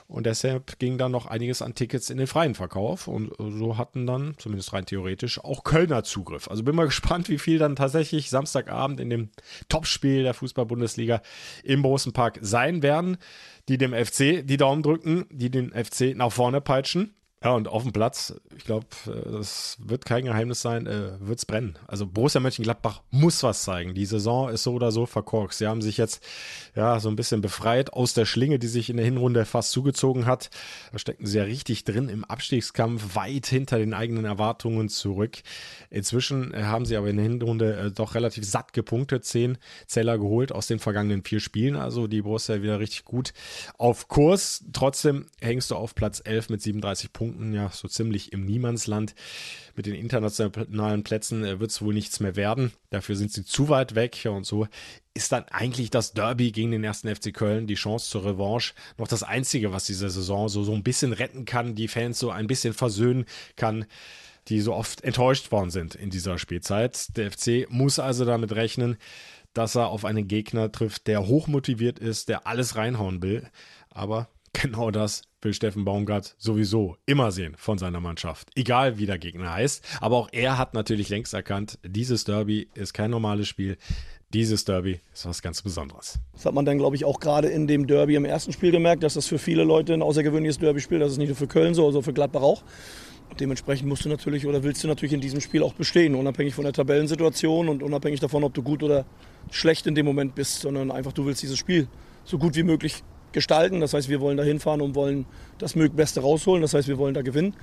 Und 0.08 0.26
deshalb 0.26 0.78
ging 0.78 0.98
dann 0.98 1.12
noch 1.12 1.26
einiges 1.26 1.62
an 1.62 1.74
Tickets 1.74 2.10
in 2.10 2.18
den 2.18 2.26
freien 2.26 2.54
Verkauf. 2.54 3.08
Und 3.08 3.32
so 3.38 3.78
hatten 3.78 4.06
dann, 4.06 4.34
zumindest 4.38 4.72
rein 4.72 4.86
theoretisch, 4.86 5.42
auch 5.42 5.64
Kölner 5.64 6.04
Zugriff. 6.04 6.48
Also 6.48 6.62
bin 6.62 6.74
mal 6.74 6.86
gespannt, 6.86 7.28
wie 7.28 7.38
viel 7.38 7.58
dann 7.58 7.76
tatsächlich 7.76 8.30
Samstagabend 8.30 9.00
in 9.00 9.10
dem 9.10 9.30
Topspiel 9.68 10.22
der 10.22 10.34
Fußball-Bundesliga 10.34 11.22
im 11.64 11.82
Großen 11.82 12.12
sein 12.40 12.82
werden, 12.82 13.18
die 13.68 13.78
dem 13.78 13.92
FC 13.92 14.46
die 14.46 14.56
Daumen 14.56 14.82
drücken, 14.82 15.26
die 15.30 15.50
den 15.50 15.70
FC 15.72 16.16
nach 16.16 16.32
vorne 16.32 16.60
peitschen. 16.60 17.14
Ja, 17.44 17.54
und 17.54 17.66
auf 17.66 17.82
dem 17.82 17.92
Platz, 17.92 18.34
ich 18.56 18.64
glaube, 18.64 18.86
äh, 19.06 19.32
das 19.32 19.76
wird 19.80 20.04
kein 20.04 20.24
Geheimnis 20.26 20.62
sein, 20.62 20.86
äh, 20.86 21.18
wird 21.18 21.40
es 21.40 21.46
brennen. 21.46 21.76
Also 21.88 22.06
Borussia 22.06 22.40
Mönchengladbach 22.40 23.02
muss 23.10 23.42
was 23.42 23.64
zeigen. 23.64 23.94
Die 23.94 24.06
Saison 24.06 24.48
ist 24.48 24.62
so 24.62 24.74
oder 24.74 24.92
so 24.92 25.06
verkorkst. 25.06 25.58
Sie 25.58 25.66
haben 25.66 25.82
sich 25.82 25.96
jetzt 25.96 26.22
ja 26.76 27.00
so 27.00 27.08
ein 27.08 27.16
bisschen 27.16 27.40
befreit 27.40 27.92
aus 27.92 28.14
der 28.14 28.26
Schlinge, 28.26 28.60
die 28.60 28.68
sich 28.68 28.90
in 28.90 28.96
der 28.96 29.04
Hinrunde 29.04 29.44
fast 29.44 29.72
zugezogen 29.72 30.26
hat. 30.26 30.50
Da 30.92 30.98
stecken 30.98 31.26
sie 31.26 31.38
ja 31.38 31.44
richtig 31.44 31.82
drin 31.82 32.08
im 32.08 32.24
Abstiegskampf, 32.24 33.16
weit 33.16 33.46
hinter 33.46 33.78
den 33.78 33.92
eigenen 33.92 34.24
Erwartungen 34.24 34.88
zurück. 34.88 35.38
Inzwischen 35.90 36.54
äh, 36.54 36.62
haben 36.62 36.86
sie 36.86 36.96
aber 36.96 37.10
in 37.10 37.16
der 37.16 37.24
Hinrunde 37.24 37.76
äh, 37.76 37.90
doch 37.90 38.14
relativ 38.14 38.44
satt 38.44 38.72
gepunktet, 38.72 39.24
zehn 39.24 39.58
Zeller 39.88 40.16
geholt 40.16 40.52
aus 40.52 40.68
den 40.68 40.78
vergangenen 40.78 41.24
vier 41.24 41.40
Spielen. 41.40 41.74
Also 41.74 42.06
die 42.06 42.22
Borussia 42.22 42.62
wieder 42.62 42.78
richtig 42.78 43.04
gut 43.04 43.32
auf 43.78 44.06
Kurs. 44.06 44.64
Trotzdem 44.72 45.26
hängst 45.40 45.72
du 45.72 45.74
auf 45.74 45.96
Platz 45.96 46.22
11 46.24 46.48
mit 46.50 46.62
37 46.62 47.12
Punkten 47.12 47.31
Punkten 47.32 47.54
ja 47.54 47.70
so 47.70 47.88
ziemlich 47.88 48.32
im 48.32 48.44
Niemandsland. 48.44 49.14
Mit 49.74 49.86
den 49.86 49.94
internationalen 49.94 51.02
Plätzen 51.02 51.44
äh, 51.44 51.60
wird 51.60 51.70
es 51.70 51.82
wohl 51.82 51.94
nichts 51.94 52.20
mehr 52.20 52.36
werden. 52.36 52.72
Dafür 52.90 53.16
sind 53.16 53.32
sie 53.32 53.44
zu 53.44 53.68
weit 53.68 53.94
weg 53.94 54.26
und 54.30 54.44
so 54.44 54.66
ist 55.14 55.32
dann 55.32 55.44
eigentlich 55.50 55.90
das 55.90 56.14
Derby 56.14 56.52
gegen 56.52 56.70
den 56.70 56.84
ersten 56.84 57.14
FC 57.14 57.34
Köln, 57.34 57.66
die 57.66 57.74
Chance 57.74 58.08
zur 58.08 58.24
Revanche, 58.24 58.72
noch 58.96 59.08
das 59.08 59.22
Einzige, 59.22 59.70
was 59.70 59.84
diese 59.84 60.08
Saison 60.08 60.48
so, 60.48 60.64
so 60.64 60.72
ein 60.72 60.82
bisschen 60.82 61.12
retten 61.12 61.44
kann, 61.44 61.74
die 61.74 61.88
Fans 61.88 62.18
so 62.18 62.30
ein 62.30 62.46
bisschen 62.46 62.72
versöhnen 62.72 63.26
kann 63.56 63.86
die 64.48 64.60
so 64.60 64.74
oft 64.74 65.04
enttäuscht 65.04 65.52
worden 65.52 65.70
sind 65.70 65.94
in 65.94 66.10
dieser 66.10 66.36
Spielzeit. 66.36 67.16
Der 67.16 67.30
FC 67.30 67.70
muss 67.70 68.00
also 68.00 68.24
damit 68.24 68.50
rechnen, 68.50 68.96
dass 69.54 69.76
er 69.76 69.86
auf 69.86 70.04
einen 70.04 70.26
Gegner 70.26 70.72
trifft, 70.72 71.06
der 71.06 71.28
hochmotiviert 71.28 72.00
ist, 72.00 72.28
der 72.28 72.44
alles 72.46 72.74
reinhauen 72.74 73.22
will. 73.22 73.48
Aber 73.88 74.28
genau 74.52 74.90
das 74.90 75.22
will 75.44 75.54
Steffen 75.54 75.84
Baumgart 75.84 76.34
sowieso 76.38 76.96
immer 77.06 77.32
sehen 77.32 77.54
von 77.56 77.78
seiner 77.78 78.00
Mannschaft, 78.00 78.50
egal 78.54 78.98
wie 78.98 79.06
der 79.06 79.18
Gegner 79.18 79.52
heißt. 79.52 79.84
Aber 80.00 80.16
auch 80.16 80.28
er 80.32 80.58
hat 80.58 80.74
natürlich 80.74 81.08
längst 81.08 81.34
erkannt, 81.34 81.78
dieses 81.84 82.24
Derby 82.24 82.68
ist 82.74 82.94
kein 82.94 83.10
normales 83.10 83.48
Spiel. 83.48 83.76
Dieses 84.32 84.64
Derby 84.64 85.00
ist 85.12 85.26
was 85.26 85.42
ganz 85.42 85.60
Besonderes. 85.60 86.18
Das 86.32 86.46
hat 86.46 86.54
man 86.54 86.64
dann, 86.64 86.78
glaube 86.78 86.96
ich, 86.96 87.04
auch 87.04 87.20
gerade 87.20 87.48
in 87.48 87.66
dem 87.66 87.86
Derby 87.86 88.14
im 88.14 88.24
ersten 88.24 88.52
Spiel 88.52 88.70
gemerkt, 88.70 89.02
dass 89.02 89.14
das 89.14 89.26
für 89.26 89.38
viele 89.38 89.62
Leute 89.62 89.92
ein 89.92 90.00
außergewöhnliches 90.00 90.58
Derby-Spiel, 90.58 91.00
das 91.00 91.12
ist 91.12 91.18
nicht 91.18 91.28
nur 91.28 91.36
für 91.36 91.46
Köln 91.46 91.74
so, 91.74 91.84
sondern 91.84 92.02
für 92.02 92.14
Gladbach 92.14 92.40
auch. 92.40 92.62
Dementsprechend 93.38 93.88
musst 93.88 94.04
du 94.04 94.08
natürlich 94.08 94.46
oder 94.46 94.62
willst 94.62 94.82
du 94.84 94.88
natürlich 94.88 95.12
in 95.12 95.20
diesem 95.20 95.40
Spiel 95.40 95.62
auch 95.62 95.74
bestehen, 95.74 96.14
unabhängig 96.14 96.54
von 96.54 96.64
der 96.64 96.72
Tabellensituation 96.72 97.68
und 97.68 97.82
unabhängig 97.82 98.20
davon, 98.20 98.44
ob 98.44 98.54
du 98.54 98.62
gut 98.62 98.82
oder 98.82 99.04
schlecht 99.50 99.86
in 99.86 99.94
dem 99.94 100.06
Moment 100.06 100.34
bist, 100.34 100.60
sondern 100.60 100.90
einfach 100.90 101.12
du 101.12 101.26
willst 101.26 101.42
dieses 101.42 101.58
Spiel 101.58 101.88
so 102.24 102.38
gut 102.38 102.56
wie 102.56 102.62
möglich 102.62 103.02
gestalten. 103.32 103.80
Das 103.80 103.94
heißt, 103.94 104.08
wir 104.08 104.20
wollen 104.20 104.36
da 104.36 104.42
hinfahren 104.42 104.80
und 104.80 104.94
wollen 104.94 105.26
das 105.58 105.74
Beste 105.74 106.20
rausholen. 106.20 106.62
Das 106.62 106.74
heißt, 106.74 106.88
wir 106.88 106.98
wollen 106.98 107.14
da 107.14 107.22
gewinnen. 107.22 107.54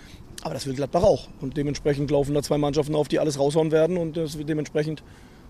Aber 0.41 0.53
das 0.53 0.65
will 0.65 0.73
Gladbach 0.73 1.03
auch. 1.03 1.27
Und 1.41 1.57
dementsprechend 1.57 2.11
laufen 2.11 2.33
da 2.33 2.41
zwei 2.41 2.57
Mannschaften 2.57 2.95
auf, 2.95 3.07
die 3.07 3.19
alles 3.19 3.39
raushauen 3.39 3.71
werden. 3.71 3.97
Und 3.97 4.17
dementsprechend 4.47 5.03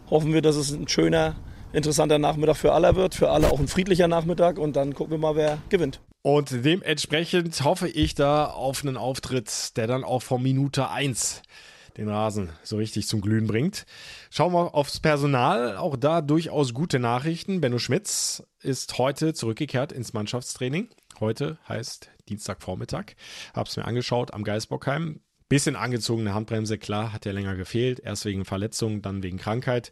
hoffen 0.10 0.34
wir, 0.34 0.42
dass 0.42 0.56
es 0.56 0.72
ein 0.72 0.88
schöner, 0.88 1.36
interessanter 1.74 2.20
Nachmittag 2.20 2.58
für 2.58 2.74
alle 2.74 2.96
wird. 2.96 3.16
Für 3.16 3.30
alle 3.30 3.52
auch 3.52 3.60
ein 3.60 3.68
friedlicher 3.68 4.08
Nachmittag. 4.08 4.58
Und 4.58 4.76
dann 4.76 4.94
gucken 4.94 5.12
wir 5.12 5.20
mal, 5.20 5.36
wer 5.36 5.60
gewinnt. 5.70 6.00
Und 6.22 6.66
dementsprechend 6.66 7.64
hoffe 7.64 7.88
ich 7.88 8.14
da 8.14 8.46
auf 8.46 8.84
einen 8.84 8.98
Auftritt, 8.98 9.78
der 9.78 9.88
dann 9.88 10.04
auch 10.04 10.22
von 10.22 10.42
Minute 10.44 10.90
1 10.90 11.42
den 12.00 12.10
Rasen 12.10 12.50
so 12.64 12.78
richtig 12.78 13.08
zum 13.08 13.22
Glühen 13.22 13.48
bringt. 13.48 13.86
Schauen 14.30 14.54
wir 14.54 14.74
aufs 14.74 15.00
Personal. 15.00 15.78
Auch 15.78 15.96
da 15.96 16.22
durchaus 16.22 16.74
gute 16.74 17.00
Nachrichten. 17.00 17.62
Benno 17.62 17.78
Schmitz 17.78 18.44
ist 18.62 18.98
heute 18.98 19.34
zurückgekehrt 19.34 19.92
ins 19.92 20.14
Mannschaftstraining. 20.14 20.90
Heute 21.20 21.58
heißt 21.68 22.10
Dienstagvormittag. 22.30 23.16
Hab's 23.54 23.78
mir 23.78 23.86
angeschaut 23.86 24.34
am 24.34 24.44
Geisbockheim. 24.44 25.20
Bisschen 25.50 25.76
angezogene 25.76 26.34
Handbremse, 26.34 26.78
klar, 26.78 27.12
hat 27.12 27.26
ja 27.26 27.32
länger 27.32 27.56
gefehlt. 27.56 28.00
Erst 28.00 28.26
wegen 28.26 28.46
Verletzung, 28.46 29.02
dann 29.02 29.24
wegen 29.24 29.38
Krankheit. 29.38 29.92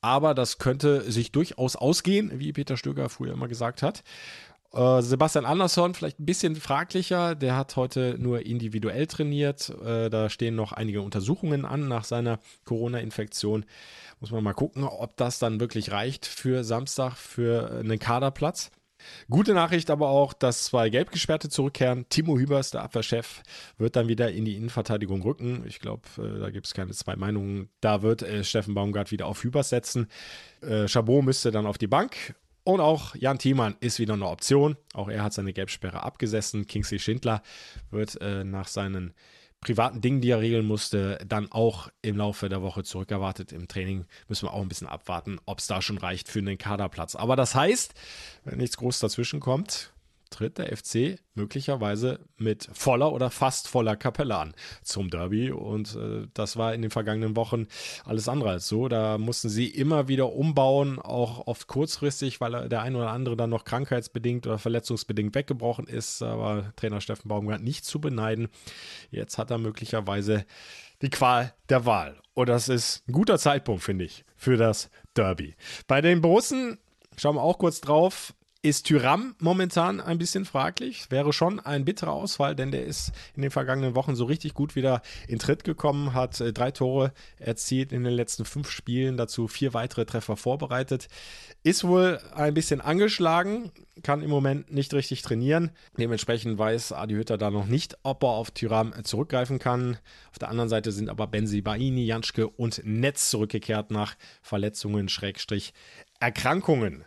Aber 0.00 0.34
das 0.34 0.58
könnte 0.58 1.10
sich 1.10 1.32
durchaus 1.32 1.76
ausgehen, 1.76 2.38
wie 2.38 2.52
Peter 2.52 2.76
Stöger 2.76 3.08
früher 3.08 3.32
immer 3.32 3.48
gesagt 3.48 3.82
hat. 3.82 4.04
Äh, 4.74 5.02
Sebastian 5.02 5.44
Andersson 5.44 5.94
vielleicht 5.94 6.18
ein 6.18 6.26
bisschen 6.26 6.56
fraglicher. 6.56 7.34
Der 7.34 7.56
hat 7.56 7.76
heute 7.76 8.16
nur 8.18 8.44
individuell 8.44 9.06
trainiert. 9.06 9.70
Äh, 9.84 10.10
da 10.10 10.28
stehen 10.28 10.56
noch 10.56 10.72
einige 10.72 11.02
Untersuchungen 11.02 11.64
an 11.64 11.86
nach 11.86 12.04
seiner 12.04 12.40
Corona-Infektion. 12.64 13.64
Muss 14.20 14.32
man 14.32 14.42
mal 14.42 14.52
gucken, 14.52 14.84
ob 14.84 15.16
das 15.16 15.38
dann 15.38 15.60
wirklich 15.60 15.92
reicht 15.92 16.26
für 16.26 16.64
Samstag 16.64 17.16
für 17.16 17.70
einen 17.70 17.98
Kaderplatz. 17.98 18.70
Gute 19.28 19.54
Nachricht 19.54 19.90
aber 19.90 20.08
auch, 20.08 20.32
dass 20.32 20.64
zwei 20.64 20.88
Gelbgesperrte 20.88 21.50
zurückkehren. 21.50 22.06
Timo 22.08 22.38
Hübers, 22.38 22.70
der 22.70 22.82
Abwehrchef, 22.82 23.42
wird 23.76 23.96
dann 23.96 24.08
wieder 24.08 24.32
in 24.32 24.44
die 24.44 24.56
Innenverteidigung 24.56 25.22
rücken. 25.22 25.62
Ich 25.66 25.78
glaube, 25.78 26.02
äh, 26.18 26.40
da 26.40 26.50
gibt 26.50 26.66
es 26.66 26.74
keine 26.74 26.92
zwei 26.92 27.14
Meinungen. 27.14 27.68
Da 27.80 28.02
wird 28.02 28.22
äh, 28.22 28.42
Steffen 28.42 28.74
Baumgart 28.74 29.10
wieder 29.10 29.26
auf 29.26 29.44
Hübers 29.44 29.68
setzen. 29.68 30.08
Äh, 30.62 30.88
Chabot 30.88 31.22
müsste 31.22 31.50
dann 31.50 31.66
auf 31.66 31.78
die 31.78 31.86
Bank 31.86 32.34
und 32.64 32.80
auch 32.80 33.14
Jan 33.14 33.38
Thiemann 33.38 33.76
ist 33.80 33.98
wieder 33.98 34.14
eine 34.14 34.26
Option. 34.26 34.76
Auch 34.94 35.08
er 35.08 35.22
hat 35.22 35.32
seine 35.32 35.52
Gelbsperre 35.52 36.02
abgesessen. 36.02 36.66
Kingsley 36.66 36.98
Schindler 36.98 37.42
wird 37.90 38.20
äh, 38.20 38.42
nach 38.42 38.68
seinen 38.68 39.14
privaten 39.60 40.00
Dingen, 40.00 40.20
die 40.20 40.30
er 40.30 40.40
regeln 40.40 40.66
musste, 40.66 41.18
dann 41.26 41.50
auch 41.50 41.88
im 42.02 42.16
Laufe 42.16 42.48
der 42.48 42.62
Woche 42.62 42.84
zurückerwartet. 42.84 43.50
Im 43.50 43.66
Training 43.66 44.04
müssen 44.28 44.46
wir 44.46 44.52
auch 44.52 44.60
ein 44.60 44.68
bisschen 44.68 44.88
abwarten, 44.88 45.38
ob 45.46 45.58
es 45.58 45.66
da 45.66 45.80
schon 45.80 45.98
reicht 45.98 46.28
für 46.28 46.40
einen 46.40 46.58
Kaderplatz. 46.58 47.16
Aber 47.16 47.34
das 47.34 47.54
heißt, 47.54 47.94
wenn 48.44 48.58
nichts 48.58 48.76
Großes 48.76 49.00
dazwischen 49.00 49.40
kommt, 49.40 49.93
tritt 50.34 50.58
der 50.58 50.76
FC 50.76 51.20
möglicherweise 51.34 52.18
mit 52.38 52.68
voller 52.72 53.12
oder 53.12 53.30
fast 53.30 53.68
voller 53.68 53.94
Kapelle 53.94 54.36
an 54.36 54.54
zum 54.82 55.08
Derby. 55.08 55.52
Und 55.52 55.94
äh, 55.94 56.26
das 56.34 56.56
war 56.56 56.74
in 56.74 56.82
den 56.82 56.90
vergangenen 56.90 57.36
Wochen 57.36 57.66
alles 58.04 58.28
andere 58.28 58.50
als 58.50 58.68
so. 58.68 58.88
Da 58.88 59.16
mussten 59.16 59.48
sie 59.48 59.68
immer 59.68 60.08
wieder 60.08 60.32
umbauen, 60.32 60.98
auch 60.98 61.46
oft 61.46 61.68
kurzfristig, 61.68 62.40
weil 62.40 62.68
der 62.68 62.82
ein 62.82 62.96
oder 62.96 63.10
andere 63.10 63.36
dann 63.36 63.50
noch 63.50 63.64
krankheitsbedingt 63.64 64.46
oder 64.46 64.58
verletzungsbedingt 64.58 65.34
weggebrochen 65.34 65.86
ist. 65.86 66.20
Aber 66.20 66.72
Trainer 66.74 67.00
Steffen 67.00 67.28
Baumgart 67.28 67.62
nicht 67.62 67.84
zu 67.84 68.00
beneiden. 68.00 68.48
Jetzt 69.10 69.38
hat 69.38 69.52
er 69.52 69.58
möglicherweise 69.58 70.44
die 71.00 71.10
Qual 71.10 71.54
der 71.68 71.86
Wahl. 71.86 72.16
Und 72.34 72.48
das 72.48 72.68
ist 72.68 73.08
ein 73.08 73.12
guter 73.12 73.38
Zeitpunkt, 73.38 73.84
finde 73.84 74.04
ich, 74.04 74.24
für 74.36 74.56
das 74.56 74.90
Derby. 75.16 75.54
Bei 75.86 76.00
den 76.00 76.20
Borussen 76.20 76.78
schauen 77.16 77.36
wir 77.36 77.42
auch 77.42 77.58
kurz 77.58 77.80
drauf 77.80 78.34
ist 78.64 78.86
Tyram 78.86 79.34
momentan 79.40 80.00
ein 80.00 80.16
bisschen 80.16 80.46
fraglich. 80.46 81.10
Wäre 81.10 81.34
schon 81.34 81.60
ein 81.60 81.84
bitterer 81.84 82.12
Ausfall, 82.12 82.56
denn 82.56 82.70
der 82.70 82.86
ist 82.86 83.12
in 83.36 83.42
den 83.42 83.50
vergangenen 83.50 83.94
Wochen 83.94 84.14
so 84.14 84.24
richtig 84.24 84.54
gut 84.54 84.74
wieder 84.74 85.02
in 85.28 85.38
Tritt 85.38 85.64
gekommen, 85.64 86.14
hat 86.14 86.40
äh, 86.40 86.50
drei 86.50 86.70
Tore 86.70 87.12
erzielt 87.38 87.92
in 87.92 88.04
den 88.04 88.14
letzten 88.14 88.46
fünf 88.46 88.70
Spielen, 88.70 89.18
dazu 89.18 89.48
vier 89.48 89.74
weitere 89.74 90.06
Treffer 90.06 90.38
vorbereitet. 90.38 91.08
Ist 91.62 91.84
wohl 91.84 92.18
ein 92.34 92.54
bisschen 92.54 92.80
angeschlagen, 92.80 93.70
kann 94.02 94.22
im 94.22 94.30
Moment 94.30 94.72
nicht 94.72 94.94
richtig 94.94 95.20
trainieren. 95.20 95.70
Dementsprechend 95.98 96.56
weiß 96.56 96.92
Adi 96.92 97.16
Hütter 97.16 97.36
da 97.36 97.50
noch 97.50 97.66
nicht, 97.66 97.98
ob 98.02 98.22
er 98.22 98.30
auf 98.30 98.50
Tyram 98.50 98.94
zurückgreifen 99.04 99.58
kann. 99.58 99.98
Auf 100.30 100.38
der 100.38 100.48
anderen 100.48 100.70
Seite 100.70 100.90
sind 100.90 101.10
aber 101.10 101.26
Benzi 101.26 101.60
Baini, 101.60 102.06
Janschke 102.06 102.48
und 102.48 102.80
Netz 102.82 103.28
zurückgekehrt 103.28 103.90
nach 103.90 104.14
Verletzungen, 104.40 105.10
Schrägstrich, 105.10 105.74
Erkrankungen. 106.18 107.04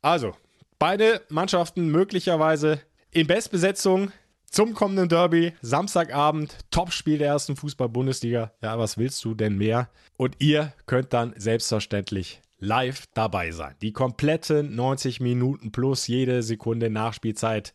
Also, 0.00 0.34
Beide 0.80 1.22
Mannschaften 1.28 1.88
möglicherweise 1.88 2.80
in 3.10 3.26
Bestbesetzung 3.26 4.12
zum 4.48 4.74
kommenden 4.74 5.08
Derby, 5.08 5.52
Samstagabend, 5.60 6.56
Topspiel 6.70 7.18
der 7.18 7.28
ersten 7.28 7.56
Fußball-Bundesliga. 7.56 8.52
Ja, 8.62 8.78
was 8.78 8.96
willst 8.96 9.24
du 9.24 9.34
denn 9.34 9.56
mehr? 9.56 9.90
Und 10.16 10.36
ihr 10.38 10.72
könnt 10.86 11.12
dann 11.12 11.34
selbstverständlich 11.36 12.42
live 12.60 13.06
dabei 13.12 13.50
sein. 13.50 13.74
Die 13.82 13.92
kompletten 13.92 14.76
90 14.76 15.18
Minuten 15.18 15.72
plus 15.72 16.06
jede 16.06 16.44
Sekunde 16.44 16.90
Nachspielzeit. 16.90 17.74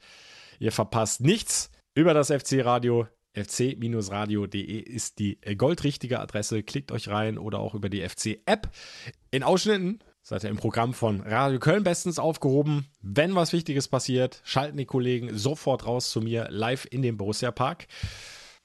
Ihr 0.59 0.71
verpasst 0.71 1.19
nichts 1.19 1.71
über 1.95 2.13
das 2.13 2.31
FC-Radio. 2.31 3.07
fc-radio.de 3.33 4.79
ist 4.79 5.19
die 5.19 5.39
goldrichtige 5.57 6.21
Adresse. 6.21 6.63
Klickt 6.63 6.93
euch 6.93 7.09
rein 7.09 7.37
oder 7.37 7.59
auch 7.59 7.75
über 7.75 7.89
die 7.89 8.07
FC-App. 8.07 8.69
In 9.29 9.43
Ausschnitten 9.43 9.99
seid 10.23 10.45
ihr 10.45 10.49
im 10.49 10.57
Programm 10.57 10.93
von 10.93 11.19
Radio 11.21 11.59
Köln 11.59 11.83
bestens 11.83 12.17
aufgehoben. 12.17 12.87
Wenn 13.01 13.35
was 13.35 13.51
Wichtiges 13.51 13.89
passiert, 13.89 14.41
schalten 14.45 14.77
die 14.77 14.85
Kollegen 14.85 15.37
sofort 15.37 15.85
raus 15.85 16.09
zu 16.09 16.21
mir 16.21 16.47
live 16.49 16.87
in 16.89 17.01
den 17.01 17.17
Borussia 17.17 17.51
Park. 17.51 17.87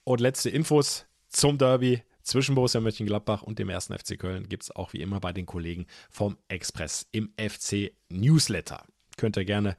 Und 0.05 0.21
letzte 0.21 0.51
Infos 0.51 1.07
zum 1.29 1.59
Derby 1.59 2.03
zwischen 2.23 2.55
Borussia 2.55 2.81
Mönchengladbach 2.81 3.43
und 3.43 3.59
dem 3.59 3.69
ersten 3.69 3.99
FC 3.99 4.19
Köln 4.19 4.49
gibt 4.49 4.63
es 4.63 4.71
auch 4.71 4.93
wie 4.93 5.01
immer 5.01 5.19
bei 5.19 5.33
den 5.33 5.47
Kollegen 5.47 5.87
vom 6.11 6.39
Express 6.47 7.07
im 7.11 7.33
FC 7.37 7.93
Newsletter. 8.09 8.85
Könnt 9.17 9.37
ihr 9.37 9.45
gerne 9.45 9.77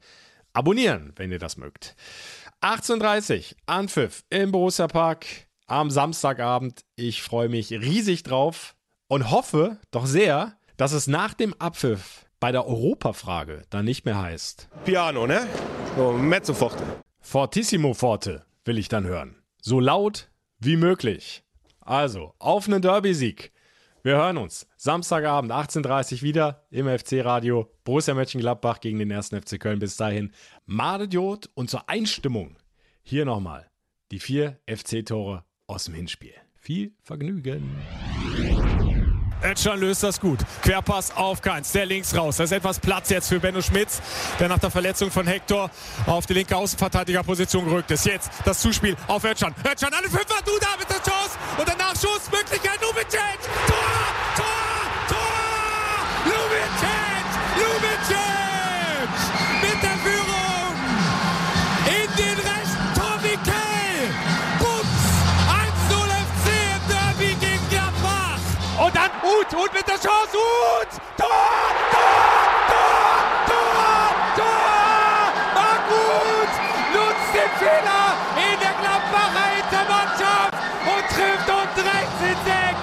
abonnieren, 0.52 1.12
wenn 1.16 1.32
ihr 1.32 1.38
das 1.38 1.56
mögt. 1.56 1.96
18.30 2.60 3.54
Anpfiff 3.64 4.24
im 4.28 4.52
Borussia 4.52 4.86
Park 4.86 5.26
am 5.66 5.90
Samstagabend. 5.90 6.84
Ich 6.94 7.22
freue 7.22 7.48
mich 7.48 7.70
riesig 7.72 8.22
drauf 8.22 8.76
und 9.08 9.30
hoffe 9.30 9.78
doch 9.90 10.06
sehr, 10.06 10.56
dass 10.80 10.92
es 10.92 11.06
nach 11.06 11.34
dem 11.34 11.52
Abpfiff 11.58 12.24
bei 12.40 12.52
der 12.52 12.66
Europafrage 12.66 13.64
dann 13.68 13.84
nicht 13.84 14.06
mehr 14.06 14.18
heißt. 14.18 14.70
Piano, 14.86 15.26
ne? 15.26 15.46
So, 15.94 16.12
mezzo 16.12 16.54
forte. 16.54 16.82
Fortissimo 17.20 17.92
forte 17.92 18.46
will 18.64 18.78
ich 18.78 18.88
dann 18.88 19.04
hören. 19.04 19.36
So 19.60 19.78
laut 19.78 20.30
wie 20.58 20.76
möglich. 20.76 21.44
Also, 21.80 22.32
auf 22.38 22.66
einen 22.66 22.80
Derby-Sieg. 22.80 23.52
Wir 24.02 24.16
hören 24.16 24.38
uns 24.38 24.66
Samstagabend 24.78 25.52
18.30 25.52 26.14
Uhr 26.14 26.22
wieder 26.22 26.66
im 26.70 26.88
FC-Radio 26.88 27.70
Borussia 27.84 28.14
Mönchengladbach 28.14 28.80
gegen 28.80 29.00
den 29.00 29.12
1. 29.12 29.34
FC 29.34 29.60
Köln. 29.60 29.80
Bis 29.80 29.98
dahin, 29.98 30.32
Madediot 30.64 31.50
und 31.52 31.68
zur 31.68 31.90
Einstimmung 31.90 32.56
hier 33.02 33.26
nochmal 33.26 33.70
die 34.12 34.18
vier 34.18 34.58
FC-Tore 34.66 35.44
aus 35.66 35.84
dem 35.84 35.92
Hinspiel. 35.92 36.32
Viel 36.56 36.94
Vergnügen. 37.02 37.76
Ötschan 39.42 39.80
löst 39.80 40.02
das 40.02 40.20
gut. 40.20 40.38
Querpass 40.62 41.16
auf 41.16 41.40
Keins. 41.40 41.72
Der 41.72 41.86
links 41.86 42.14
raus. 42.14 42.36
Da 42.36 42.44
ist 42.44 42.52
etwas 42.52 42.78
Platz 42.78 43.10
jetzt 43.10 43.28
für 43.28 43.40
Benno 43.40 43.62
Schmitz, 43.62 44.00
der 44.38 44.48
nach 44.48 44.58
der 44.58 44.70
Verletzung 44.70 45.10
von 45.10 45.26
Hector 45.26 45.70
auf 46.06 46.26
die 46.26 46.34
linke 46.34 46.56
Außenverteidigerposition 46.56 47.64
gerückt 47.64 47.90
ist. 47.90 48.06
Jetzt 48.06 48.30
das 48.44 48.60
Zuspiel 48.60 48.96
auf 49.06 49.24
Ötschan. 49.24 49.54
Ötschan, 49.64 49.92
alle 49.92 50.08
Fünfer, 50.08 50.42
du 50.44 50.52
da 50.60 50.76
mit 50.78 50.88
der 50.88 50.96
Chance. 50.96 51.38
Und 51.58 51.68
der 51.68 51.76
Nachschuss, 51.76 52.30
Möglichkeit, 52.30 52.78
Lubicic. 52.82 53.38
Tor, 53.66 53.76
Tor, 54.36 54.44
Tor. 54.44 54.79
Uth! 70.34 70.94
Tor! 71.16 71.28
Tor! 71.90 72.24
Tor! 72.70 73.14
Tor! 73.46 74.14
Tor! 74.36 75.32
Marc 75.54 75.84
Uth 75.90 76.54
nutzt 76.94 77.30
den 77.34 77.50
Fehler 77.58 78.14
in 78.36 78.56
der 78.60 78.74
Gladbacher 78.80 79.46
Hintermannschaft 79.56 80.54
und 80.86 81.04
trifft 81.14 81.48
uns 81.48 81.74
rechts 81.84 82.20
ins 82.22 82.46
Eck. 82.46 82.76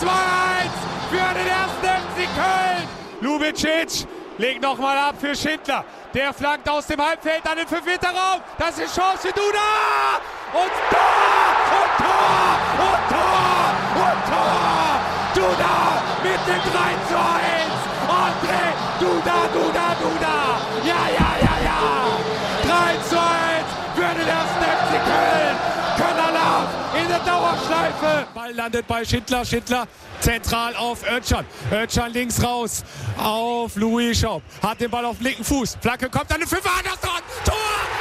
2-1 0.00 0.72
für 1.10 1.30
den 1.34 1.48
ersten 1.48 1.86
FC 1.86 2.16
Köln. 2.34 2.88
Lubicic 3.20 4.06
legt 4.38 4.62
nochmal 4.62 4.96
ab 4.96 5.16
für 5.20 5.34
Schindler. 5.34 5.84
Der 6.14 6.32
flankt 6.32 6.68
aus 6.68 6.86
dem 6.86 7.04
Halbfeld 7.04 7.46
an 7.46 7.58
den 7.58 7.66
5-Meter-Raum. 7.66 8.40
Das 8.58 8.78
ist 8.78 8.96
Chance 8.96 9.28
für 9.28 9.32
Duda! 9.32 10.18
Und 10.52 10.72
Tor! 10.90 11.50
Und 11.78 11.92
Tor! 11.98 12.58
Und 12.78 13.02
Tor! 13.08 13.74
Und 13.94 14.20
Tor! 14.28 14.60
Duda 15.34 15.89
mit 16.22 16.40
dem 16.46 16.60
3 16.60 16.94
zu 17.08 17.16
1. 17.16 17.90
André 18.08 18.64
Duda, 18.98 19.48
Duda, 19.52 19.94
Duda. 20.00 20.36
Ja, 20.84 21.02
ja, 21.18 21.30
ja, 21.40 21.54
ja. 21.64 21.78
3 22.66 22.96
zu 23.08 23.18
1 23.18 23.30
für 23.94 24.14
den 24.18 24.28
ersten 24.28 24.62
FC 24.62 24.90
Köln. 25.04 25.56
Könnerlauf 25.96 26.68
in 27.00 27.08
der 27.08 27.18
Dauerschleife. 27.20 28.26
Ball 28.34 28.52
landet 28.52 28.86
bei 28.86 29.04
Schindler. 29.04 29.44
Schindler 29.44 29.86
zentral 30.20 30.74
auf 30.76 31.02
Özcan. 31.10 31.46
Özcan 31.70 32.12
links 32.12 32.42
raus 32.42 32.84
auf 33.18 33.76
Louis 33.76 34.18
Schaub. 34.18 34.42
Hat 34.62 34.80
den 34.80 34.90
Ball 34.90 35.04
auf 35.04 35.16
dem 35.18 35.26
linken 35.26 35.44
Fuß. 35.44 35.78
Flanke 35.80 36.08
kommt 36.08 36.32
an 36.32 36.40
den 36.40 36.48
Fünfer. 36.48 36.70
Anderson. 36.78 37.20
Tor. 37.44 37.99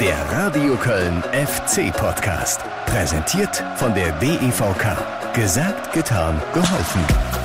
Der 0.00 0.16
Radio 0.30 0.76
Köln 0.76 1.24
FC 1.32 1.92
Podcast. 1.92 2.60
Präsentiert 2.86 3.64
von 3.74 3.92
der 3.94 4.12
DEVK. 4.20 4.96
Gesagt, 5.34 5.92
getan, 5.92 6.40
geholfen. 6.54 7.37